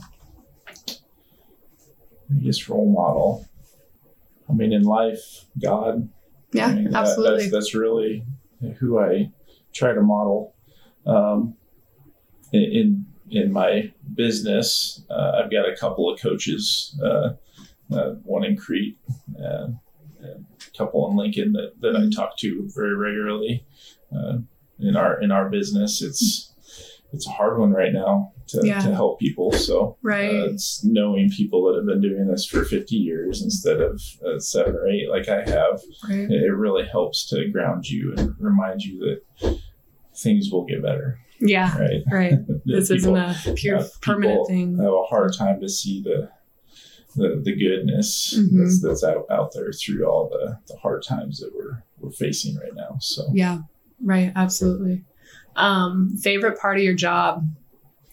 biggest 2.35 2.67
role 2.67 2.91
model. 2.91 3.45
I 4.49 4.53
mean, 4.53 4.73
in 4.73 4.83
life, 4.83 5.45
God. 5.61 6.09
Yeah, 6.51 6.67
I 6.67 6.73
mean, 6.75 6.91
that- 6.91 6.95
absolutely. 7.07 7.43
that's, 7.43 7.51
that's 7.51 7.75
really 7.75 8.23
who 8.79 8.99
I 8.99 9.31
try 9.73 9.93
to 9.93 10.01
model. 10.01 10.53
Um, 11.05 11.55
in, 12.51 12.61
in 12.63 13.05
in 13.29 13.51
my 13.51 13.91
business, 14.15 15.03
uh, 15.09 15.41
I've 15.43 15.51
got 15.51 15.67
a 15.67 15.75
couple 15.75 16.11
of 16.11 16.19
coaches, 16.19 16.97
uh, 17.03 17.29
uh, 17.93 18.11
one 18.23 18.43
in 18.43 18.55
Crete, 18.57 18.97
uh, 19.39 19.67
a 20.23 20.77
couple 20.77 21.09
in 21.09 21.15
Lincoln 21.17 21.53
that, 21.53 21.73
that 21.81 21.95
I 21.95 22.09
talk 22.15 22.37
to 22.39 22.69
very 22.75 22.95
regularly. 22.95 23.65
Uh, 24.15 24.39
in 24.79 24.95
our 24.95 25.19
in 25.21 25.31
our 25.31 25.49
business, 25.49 26.01
it's 26.01 26.53
it's 27.13 27.25
a 27.27 27.31
hard 27.31 27.57
one 27.59 27.71
right 27.71 27.93
now 27.93 28.33
to, 28.47 28.61
Yeah. 28.65 28.81
to 28.81 28.93
help 28.93 29.19
people. 29.19 29.51
So 29.53 29.97
right. 30.01 30.29
uh, 30.29 30.49
it's 30.51 30.83
knowing 30.83 31.29
people 31.29 31.65
that 31.65 31.77
have 31.77 31.85
been 31.85 32.01
doing 32.01 32.27
this 32.27 32.45
for 32.45 32.63
50 32.65 32.95
years 32.95 33.41
instead 33.41 33.79
of 33.81 34.01
uh, 34.25 34.39
seven 34.39 34.75
or 34.75 34.87
eight 34.87 35.09
like 35.09 35.29
I 35.29 35.41
have. 35.49 35.81
right. 36.09 36.29
It 36.29 36.53
really 36.53 36.85
helps 36.85 37.25
to 37.29 37.47
ground 37.49 37.89
you 37.89 38.13
and 38.17 38.35
remind 38.39 38.83
you 38.83 38.99
that 39.39 39.59
things 40.15 40.49
will 40.51 40.65
get 40.65 40.81
better, 40.81 41.19
Yeah, 41.39 41.77
right? 41.77 42.01
right. 42.11 42.33
This 42.65 42.89
People 42.89 43.15
isn't 43.15 43.51
a 43.53 43.55
pure 43.55 43.81
permanent 44.01 44.47
thing. 44.47 44.79
I 44.79 44.83
have 44.83 44.93
a 44.93 45.03
hard 45.03 45.33
time 45.35 45.59
to 45.61 45.69
see 45.69 46.01
the 46.01 46.29
the, 47.15 47.41
the 47.43 47.55
goodness 47.55 48.35
Mhm. 48.37 48.59
that's, 48.59 48.81
that's 48.81 49.03
out, 49.03 49.25
out 49.31 49.51
there 49.53 49.71
through 49.71 50.05
all 50.05 50.29
the, 50.29 50.59
the 50.67 50.77
hard 50.77 51.01
times 51.03 51.39
that 51.39 51.51
we're 51.55 51.83
we're 51.99 52.11
facing 52.11 52.55
right 52.57 52.73
now. 52.75 52.97
So 52.99 53.23
Yeah, 53.33 53.59
right. 54.03 54.31
Absolutely. 54.35 55.03
Um, 55.55 56.15
favorite 56.21 56.59
part 56.59 56.77
of 56.77 56.83
your 56.83 56.93
job? 56.93 57.47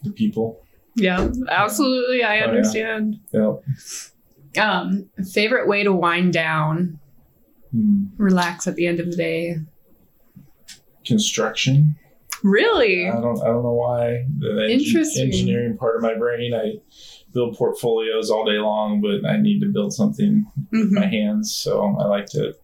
the 0.03 0.11
people, 0.11 0.63
Yeah, 0.97 1.29
absolutely. 1.49 2.23
I 2.23 2.37
Oh, 2.37 2.39
yeah. 2.41 2.45
understand. 2.47 3.21
yeah, 3.33 3.55
Um, 4.59 5.11
favorite 5.33 5.67
way 5.69 5.83
to 5.83 5.93
wind 5.93 6.33
down, 6.33 6.99
Hmm. 7.73 8.05
relax 8.17 8.67
at 8.67 8.77
the 8.77 8.87
end 8.87 9.01
of 9.01 9.07
the 9.11 9.17
day. 9.17 9.57
construction. 11.05 11.97
Really? 12.45 13.09
I 13.09 13.21
don't 13.21 13.41
I 13.43 13.47
don't 13.47 13.63
know 13.63 13.73
why 13.73 14.27
the 14.39 14.69
Interesting. 14.71 15.25
engineering 15.25 15.77
part 15.79 15.97
of 15.97 16.03
my 16.03 16.15
brain. 16.15 16.53
I 16.55 16.75
build 17.33 17.57
portfolios 17.57 18.31
all 18.31 18.45
day 18.45 18.59
long, 18.59 19.01
but 19.01 19.29
I 19.29 19.39
need 19.39 19.61
to 19.61 19.67
build 19.67 19.93
something 19.95 20.47
with 20.71 20.91
Mhm. 20.93 21.01
my 21.01 21.07
hands. 21.07 21.55
So 21.55 21.97
I 21.99 22.05
like 22.07 22.27
to 22.27 22.55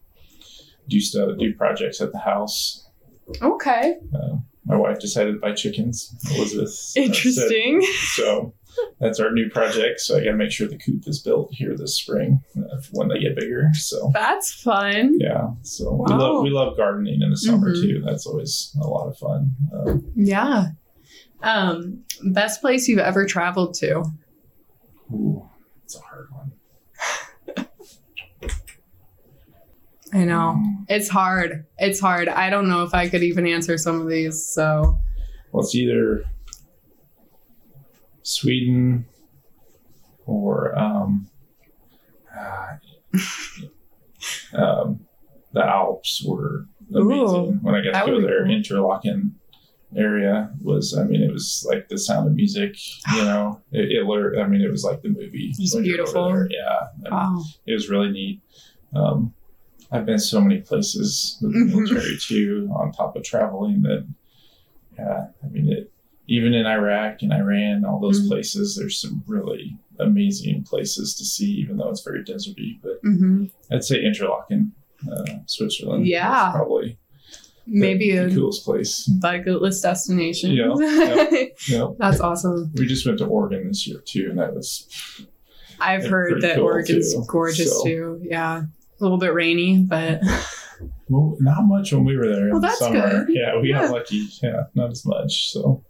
do 0.89 1.01
stuff, 1.01 1.39
do 1.39 1.55
projects 1.55 2.01
at 2.03 2.13
the 2.13 2.19
house. 2.19 2.87
Okay. 3.41 3.97
Uh, 4.15 4.37
my 4.67 4.77
wife 4.77 5.01
decided 5.01 5.33
to 5.33 5.39
buy 5.39 5.53
chickens. 5.53 6.15
Elizabeth 6.37 6.93
uh, 6.97 7.01
Interesting. 7.01 7.81
so 8.15 8.53
that's 9.01 9.19
our 9.21 9.31
new 9.33 9.49
project. 9.51 10.01
So 10.01 10.17
I 10.17 10.25
got 10.25 10.33
to 10.33 10.37
make 10.37 10.51
sure 10.51 10.69
the 10.69 10.79
coop 10.79 11.03
is 11.07 11.21
built 11.23 11.49
here 11.53 11.77
this 11.77 11.97
spring 11.97 12.41
uh, 12.57 12.77
when 12.93 13.09
they 13.09 13.19
get 13.19 13.37
bigger. 13.37 13.69
So 13.75 14.11
That's 14.15 14.53
fun. 14.63 15.15
yeah, 15.19 15.49
so 15.63 15.93
we 16.09 16.15
love 16.15 16.43
we 16.43 16.51
love 16.51 16.77
gardening 16.77 17.23
in 17.23 17.31
the 17.31 17.37
summer 17.37 17.71
Mhm. 17.75 17.83
too. 17.83 18.03
That's 18.05 18.27
always 18.27 18.77
a 18.83 18.87
lot 18.87 19.09
of 19.09 19.17
fun. 19.19 19.51
Um, 19.75 20.13
Yeah. 20.15 20.67
Um, 21.43 22.05
best 22.23 22.61
place 22.61 22.87
you've 22.89 22.99
ever 22.99 23.25
traveled 23.27 23.75
to? 23.75 24.05
ooh, 25.13 25.49
it's 25.85 25.97
a 25.97 26.01
hard 26.01 26.29
one. 26.33 26.53
I 30.13 30.25
know. 30.25 30.57
Mm. 30.59 30.85
It's 30.89 31.09
hard. 31.09 31.67
It's 31.79 32.01
hard. 32.01 32.29
I 32.29 32.51
don't 32.51 32.69
know 32.69 32.83
if 32.83 32.95
I 32.95 33.09
could 33.09 33.23
even 33.23 33.47
answer 33.47 33.79
some 33.79 34.01
of 34.01 34.09
these. 34.09 34.45
So, 34.45 34.99
Well, 35.53 35.63
it's 35.65 35.75
either 35.75 36.25
Sweden 38.23 39.07
or 40.27 40.79
um, 40.79 41.29
uh, 42.37 42.77
um, 44.55 45.01
the 45.53 45.65
Alps 45.65 46.23
were 46.27 46.67
amazing. 46.95 47.21
Ooh, 47.25 47.59
when 47.63 47.75
I 47.75 47.83
got 47.83 48.05
to 48.05 48.11
go 48.13 48.21
there, 48.21 48.45
cool. 48.45 48.55
Interlaken 48.55 49.35
area 49.97 50.51
was, 50.63 50.97
I 50.97 51.05
mean, 51.05 51.23
it 51.23 51.33
was 51.33 51.67
like 51.69 51.89
the 51.89 51.99
sound 51.99 52.29
of 52.29 52.35
music, 52.35 52.77
you 53.15 53.25
know, 53.25 53.61
it, 53.73 53.91
it 53.91 54.39
I 54.39 54.47
mean, 54.47 54.61
it 54.61 54.71
was 54.71 54.85
like 54.85 55.03
the 55.03 55.09
movie. 55.09 55.53
When 55.73 55.83
beautiful. 55.83 56.47
Yeah. 56.51 56.69
I 56.69 57.03
mean, 57.03 57.11
wow. 57.11 57.43
it 57.67 57.73
was 57.73 57.89
really 57.89 58.11
neat. 58.11 58.43
Um, 58.95 59.35
I've 59.93 60.07
been 60.07 60.21
so 60.21 60.41
many 60.41 60.61
places 60.61 61.37
with 61.43 61.53
the 61.53 61.59
Mhm. 61.59 61.75
military 61.75 62.17
too, 62.21 62.71
on 62.73 62.93
top 62.93 63.17
of 63.17 63.25
traveling. 63.25 63.83
That, 63.83 64.07
yeah, 64.97 65.27
I 65.43 65.49
mean, 65.49 65.73
it, 65.73 65.93
even 66.31 66.55
in 66.55 66.65
Iraq 66.65 67.23
and 67.23 67.33
Iran, 67.33 67.85
all 67.85 67.99
those 68.01 68.21
Mhm. 68.23 68.29
places, 68.29 68.77
there's 68.77 69.01
some 69.01 69.23
really 69.27 69.77
amazing 69.99 70.63
places 70.63 71.15
to 71.17 71.25
see, 71.25 71.51
even 71.63 71.77
though 71.77 71.91
it's 71.91 72.03
very 72.03 72.23
deserty. 72.25 72.79
But 72.83 73.01
hmm 73.03 73.47
I'd 73.71 73.85
say 73.85 74.03
Interlaken, 74.03 74.73
uh, 75.11 75.25
Switzerland. 75.47 76.07
Yeah. 76.07 76.49
is 76.51 76.55
probably 76.55 76.99
Maybe 77.67 78.13
the, 78.13 78.27
a 78.27 78.31
coolest 78.35 78.65
place. 78.65 79.07
bucket 79.21 79.61
list 79.61 79.83
destination. 79.83 80.53
Yeah, 80.53 80.75
yeah. 80.79 81.45
Yeah, 81.69 81.87
That's 81.99 82.21
awesome. 82.21 82.71
we 82.77 82.87
just 82.87 83.05
went 83.07 83.19
to 83.19 83.27
Oregon 83.27 83.69
this 83.69 83.87
year 83.87 84.01
too, 84.05 84.29
and 84.31 84.39
that 84.39 84.55
was 84.55 84.87
I've 85.81 86.07
heard 86.07 86.43
that 86.43 86.57
cool, 86.57 86.65
Oregon's 86.67 87.13
too, 87.15 87.25
gorgeous 87.29 87.73
so. 87.77 87.85
too. 87.85 88.21
Yeah. 88.23 88.63
A 88.63 89.03
little 89.03 89.19
bit 89.19 89.33
rainy, 89.35 89.79
but 89.79 90.21
well, 91.09 91.37
not 91.41 91.63
much 91.67 91.93
when 91.93 92.05
we 92.05 92.17
were 92.17 92.29
there 92.29 92.47
Well, 92.49 92.57
in 92.57 92.61
the 92.63 92.67
that's 92.69 92.79
summer. 92.79 93.25
good. 93.25 93.35
Yeah, 93.35 93.59
we 93.61 93.71
Yeah. 93.71 93.83
got 93.83 93.91
lucky. 93.93 94.27
Yeah, 94.43 94.65
not 94.75 94.91
as 94.91 95.05
much. 95.07 95.51
So. 95.53 95.83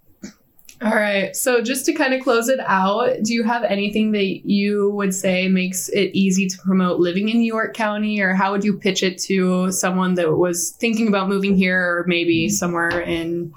All 0.83 0.95
right. 0.95 1.37
So 1.37 1.61
just 1.61 1.85
to 1.87 1.93
kind 1.93 2.15
of 2.15 2.23
close 2.23 2.49
it 2.49 2.61
out, 2.61 3.11
do 3.23 3.35
you 3.35 3.43
have 3.43 3.65
anything 3.65 4.13
that 4.13 4.49
you 4.49 4.91
would 4.93 5.15
say 5.15 5.47
makes 5.47 5.91
it 5.91 6.11
easy 6.15 6.47
to 6.49 6.59
promote 6.65 7.01
living 7.01 7.29
in 7.29 7.43
York 7.43 7.75
County 7.75 8.21
or 8.21 8.33
how 8.33 8.53
would 8.53 8.65
you 8.65 8.79
pitch 8.79 9.03
it 9.03 9.19
to 9.23 9.71
someone 9.73 10.15
that 10.15 10.33
was 10.39 10.71
thinking 10.81 11.07
about 11.09 11.29
moving 11.29 11.55
here 11.55 11.99
or 11.99 12.05
maybe 12.07 12.49
somewhere 12.49 13.01
in 13.01 13.53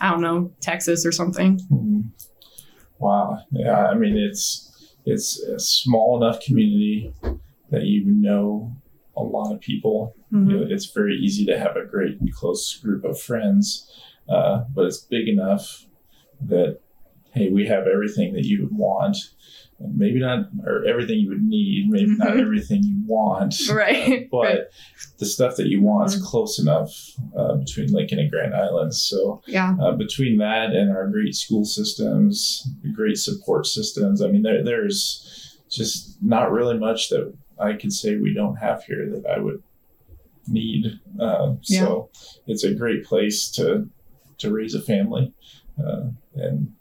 I 0.00 0.10
don't 0.10 0.20
know, 0.20 0.52
Texas 0.60 1.06
or 1.06 1.12
something? 1.12 1.58
Mhm. 1.70 2.10
Wow. 2.98 3.38
Yeah. 3.50 3.86
I 3.86 3.94
mean, 3.94 4.16
it's 4.18 4.68
it's 5.06 5.40
a 5.40 5.58
small 5.58 6.22
enough 6.22 6.44
community 6.44 7.14
that 7.70 7.84
you 7.84 8.04
know 8.04 8.76
a 9.16 9.22
lot 9.22 9.52
of 9.54 9.60
people. 9.60 10.14
Mhm. 10.30 10.50
You 10.50 10.56
know, 10.58 10.66
it's 10.68 10.86
very 10.86 11.14
easy 11.16 11.46
to 11.46 11.58
have 11.58 11.76
a 11.76 11.86
great 11.86 12.18
close 12.34 12.76
group 12.76 13.04
of 13.04 13.18
friends, 13.18 13.90
uh, 14.28 14.64
but 14.74 14.84
it's 14.84 14.98
big 14.98 15.28
enough 15.28 15.86
that 16.48 16.78
hey, 17.34 17.48
we 17.48 17.66
have 17.66 17.86
everything 17.86 18.34
that 18.34 18.44
you 18.44 18.60
would 18.62 18.76
want. 18.76 19.16
Maybe 19.80 20.20
not, 20.20 20.50
or 20.66 20.84
everything 20.84 21.18
you 21.18 21.30
would 21.30 21.42
need. 21.42 21.88
Maybe 21.88 22.14
not 22.14 22.28
Mhm. 22.36 22.40
everything 22.42 22.82
you 22.84 23.02
want. 23.06 23.54
Right. 23.72 24.28
but 24.30 24.44
right. 24.44 24.58
the 25.18 25.24
stuff 25.24 25.56
that 25.56 25.66
you 25.68 25.80
want 25.82 26.10
is 26.12 26.20
Mhm. 26.20 26.24
close 26.26 26.58
enough 26.58 26.94
uh, 27.34 27.56
between 27.56 27.90
Lincoln 27.90 28.18
and 28.18 28.30
Grand 28.30 28.54
Island. 28.54 28.94
So 28.94 29.40
Yeah. 29.48 29.74
uh, 29.80 29.92
between 29.96 30.36
that 30.38 30.74
and 30.74 30.90
our 30.90 31.08
great 31.08 31.34
school 31.34 31.64
systems, 31.64 32.68
great 32.94 33.16
support 33.16 33.66
systems, 33.66 34.20
I 34.20 34.28
mean, 34.30 34.42
there, 34.42 34.62
there's 34.62 35.58
just 35.70 36.22
not 36.22 36.52
really 36.52 36.78
much 36.78 37.08
that 37.08 37.32
I 37.58 37.72
could 37.72 37.92
say 37.94 38.16
we 38.16 38.34
don't 38.34 38.56
have 38.56 38.84
here 38.84 39.08
that 39.10 39.24
I 39.26 39.38
would 39.40 39.62
need. 40.48 40.98
Uh, 41.18 41.54
So 41.62 42.10
it's 42.46 42.62
a 42.64 42.74
great 42.74 43.04
place 43.04 43.50
to 43.52 43.88
to 44.38 44.50
raise 44.52 44.74
a 44.74 44.82
family 44.82 45.32
uh, 45.78 46.10
and 46.34 46.72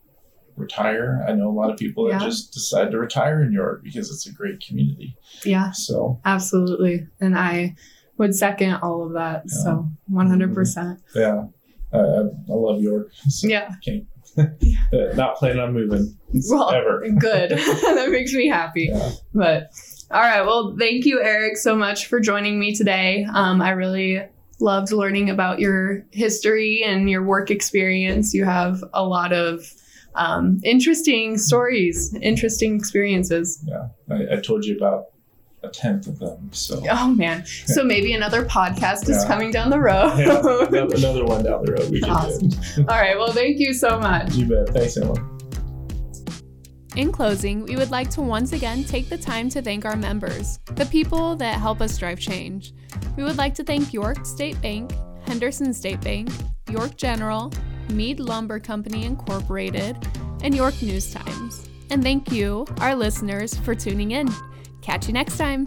retire. 0.56 1.24
I 1.28 1.34
know 1.34 1.50
a 1.50 1.54
lot 1.58 1.72
of 1.72 1.78
people 1.78 2.06
that 2.06 2.22
Yeah. 2.22 2.28
just 2.28 2.54
decide 2.54 2.92
to 2.92 3.00
retire 3.00 3.42
in 3.44 3.52
York 3.52 3.84
because 3.84 4.12
it's 4.12 4.28
a 4.28 4.32
great 4.34 4.60
community. 4.66 5.16
Yeah. 5.44 5.72
So 5.72 6.20
Absolutely. 6.26 7.08
And 7.20 7.38
I 7.38 7.76
would 8.18 8.36
second 8.36 8.76
all 8.76 9.04
of 9.06 9.14
that. 9.14 9.44
Yeah. 9.48 9.64
So 9.64 9.90
100%. 10.12 10.98
yeah, 11.16 11.46
I, 11.94 11.98
I 11.98 12.24
love 12.50 12.82
York. 12.82 13.12
So 13.30 13.48
Yeah. 13.48 13.70
can't- 13.84 14.06
not 15.18 15.36
planning 15.36 15.60
on 15.60 15.74
moving 15.74 16.18
Well, 16.50 16.72
ever. 16.72 17.04
good. 17.20 17.52
that 17.52 18.08
makes 18.12 18.34
me 18.34 18.48
happy. 18.48 18.90
Yeah. 18.92 19.12
But 19.34 19.72
all 20.12 20.22
right. 20.22 20.42
Well, 20.46 20.76
thank 20.80 21.06
you, 21.06 21.22
Eric, 21.22 21.58
so 21.58 21.76
much 21.76 22.08
for 22.08 22.20
joining 22.20 22.60
me 22.60 22.74
today. 22.76 23.26
Um, 23.34 23.62
I 23.62 23.72
really 23.72 24.22
loved 24.62 24.92
learning 24.92 25.30
about 25.30 25.60
your 25.60 26.06
history 26.12 26.84
and 26.86 27.10
your 27.10 27.24
work 27.24 27.50
experience. 27.52 28.34
You 28.34 28.46
have 28.46 28.84
a 28.94 29.04
lot 29.06 29.34
of 29.34 29.66
um, 30.16 30.60
interesting 30.64 31.38
stories, 31.38 32.14
interesting 32.22 32.76
experiences. 32.76 33.64
I, 34.10 34.34
I 34.34 34.36
told 34.42 34.66
you 34.66 34.76
about 34.78 35.06
a 35.64 35.70
tenth 35.70 36.08
of 36.08 36.18
them. 36.20 36.50
So 36.52 36.82
Oh 36.90 37.08
man! 37.10 37.46
So 37.46 37.84
maybe 37.84 38.14
another 38.14 38.44
podcast 38.46 39.04
is 39.10 39.22
Yeah. 39.24 39.28
coming 39.28 39.52
down 39.52 39.70
the 39.70 39.80
road. 39.80 40.18
yeah, 40.18 40.40
another, 40.68 40.96
another 40.96 41.24
one 41.26 41.44
down 41.44 41.64
the 41.64 41.72
road. 41.74 41.90
We 41.92 42.02
can 42.02 42.10
Awesome. 42.10 42.50
do. 42.50 42.82
All 42.90 42.98
right. 43.00 43.16
Well, 43.18 43.32
thank 43.32 43.60
you 43.60 43.72
so 43.74 44.00
much. 44.00 44.34
You 44.34 44.48
bet. 44.48 44.70
Thanks, 44.70 44.98
Emma. 44.98 45.14
In 46.98 47.12
closing, 47.12 47.64
we 47.64 47.78
would 47.78 47.90
like 47.90 48.10
to 48.12 48.22
once 48.22 48.52
again 48.52 48.84
take 48.84 49.08
the 49.08 49.18
time 49.18 49.48
to 49.50 49.62
thank 49.62 49.86
our 49.86 49.96
members, 49.96 50.60
the 50.76 50.86
people 50.88 51.38
that 51.38 51.58
help 51.58 51.80
us 51.80 51.98
drive 51.98 52.20
change. 52.20 52.74
We 53.16 53.24
would 53.24 53.38
like 53.38 53.56
to 53.56 53.64
thank 53.64 53.94
York 53.94 54.26
State 54.26 54.62
Bank, 54.62 54.92
Henderson 55.26 55.74
State 55.74 56.02
Bank, 56.02 56.30
York 56.70 56.98
General, 56.98 57.54
Mead 57.92 58.20
Lumber 58.20 58.60
Company 58.60 59.06
Incorporated, 59.06 59.98
and 60.44 60.54
York 60.54 60.82
News 60.82 61.14
Times. 61.14 61.70
And 61.90 62.04
thank 62.04 62.30
you, 62.30 62.66
our 62.80 62.94
listeners, 62.94 63.58
for 63.60 63.74
tuning 63.74 64.12
in. 64.12 64.30
Catch 64.82 65.08
you 65.08 65.14
next 65.14 65.38
time. 65.38 65.66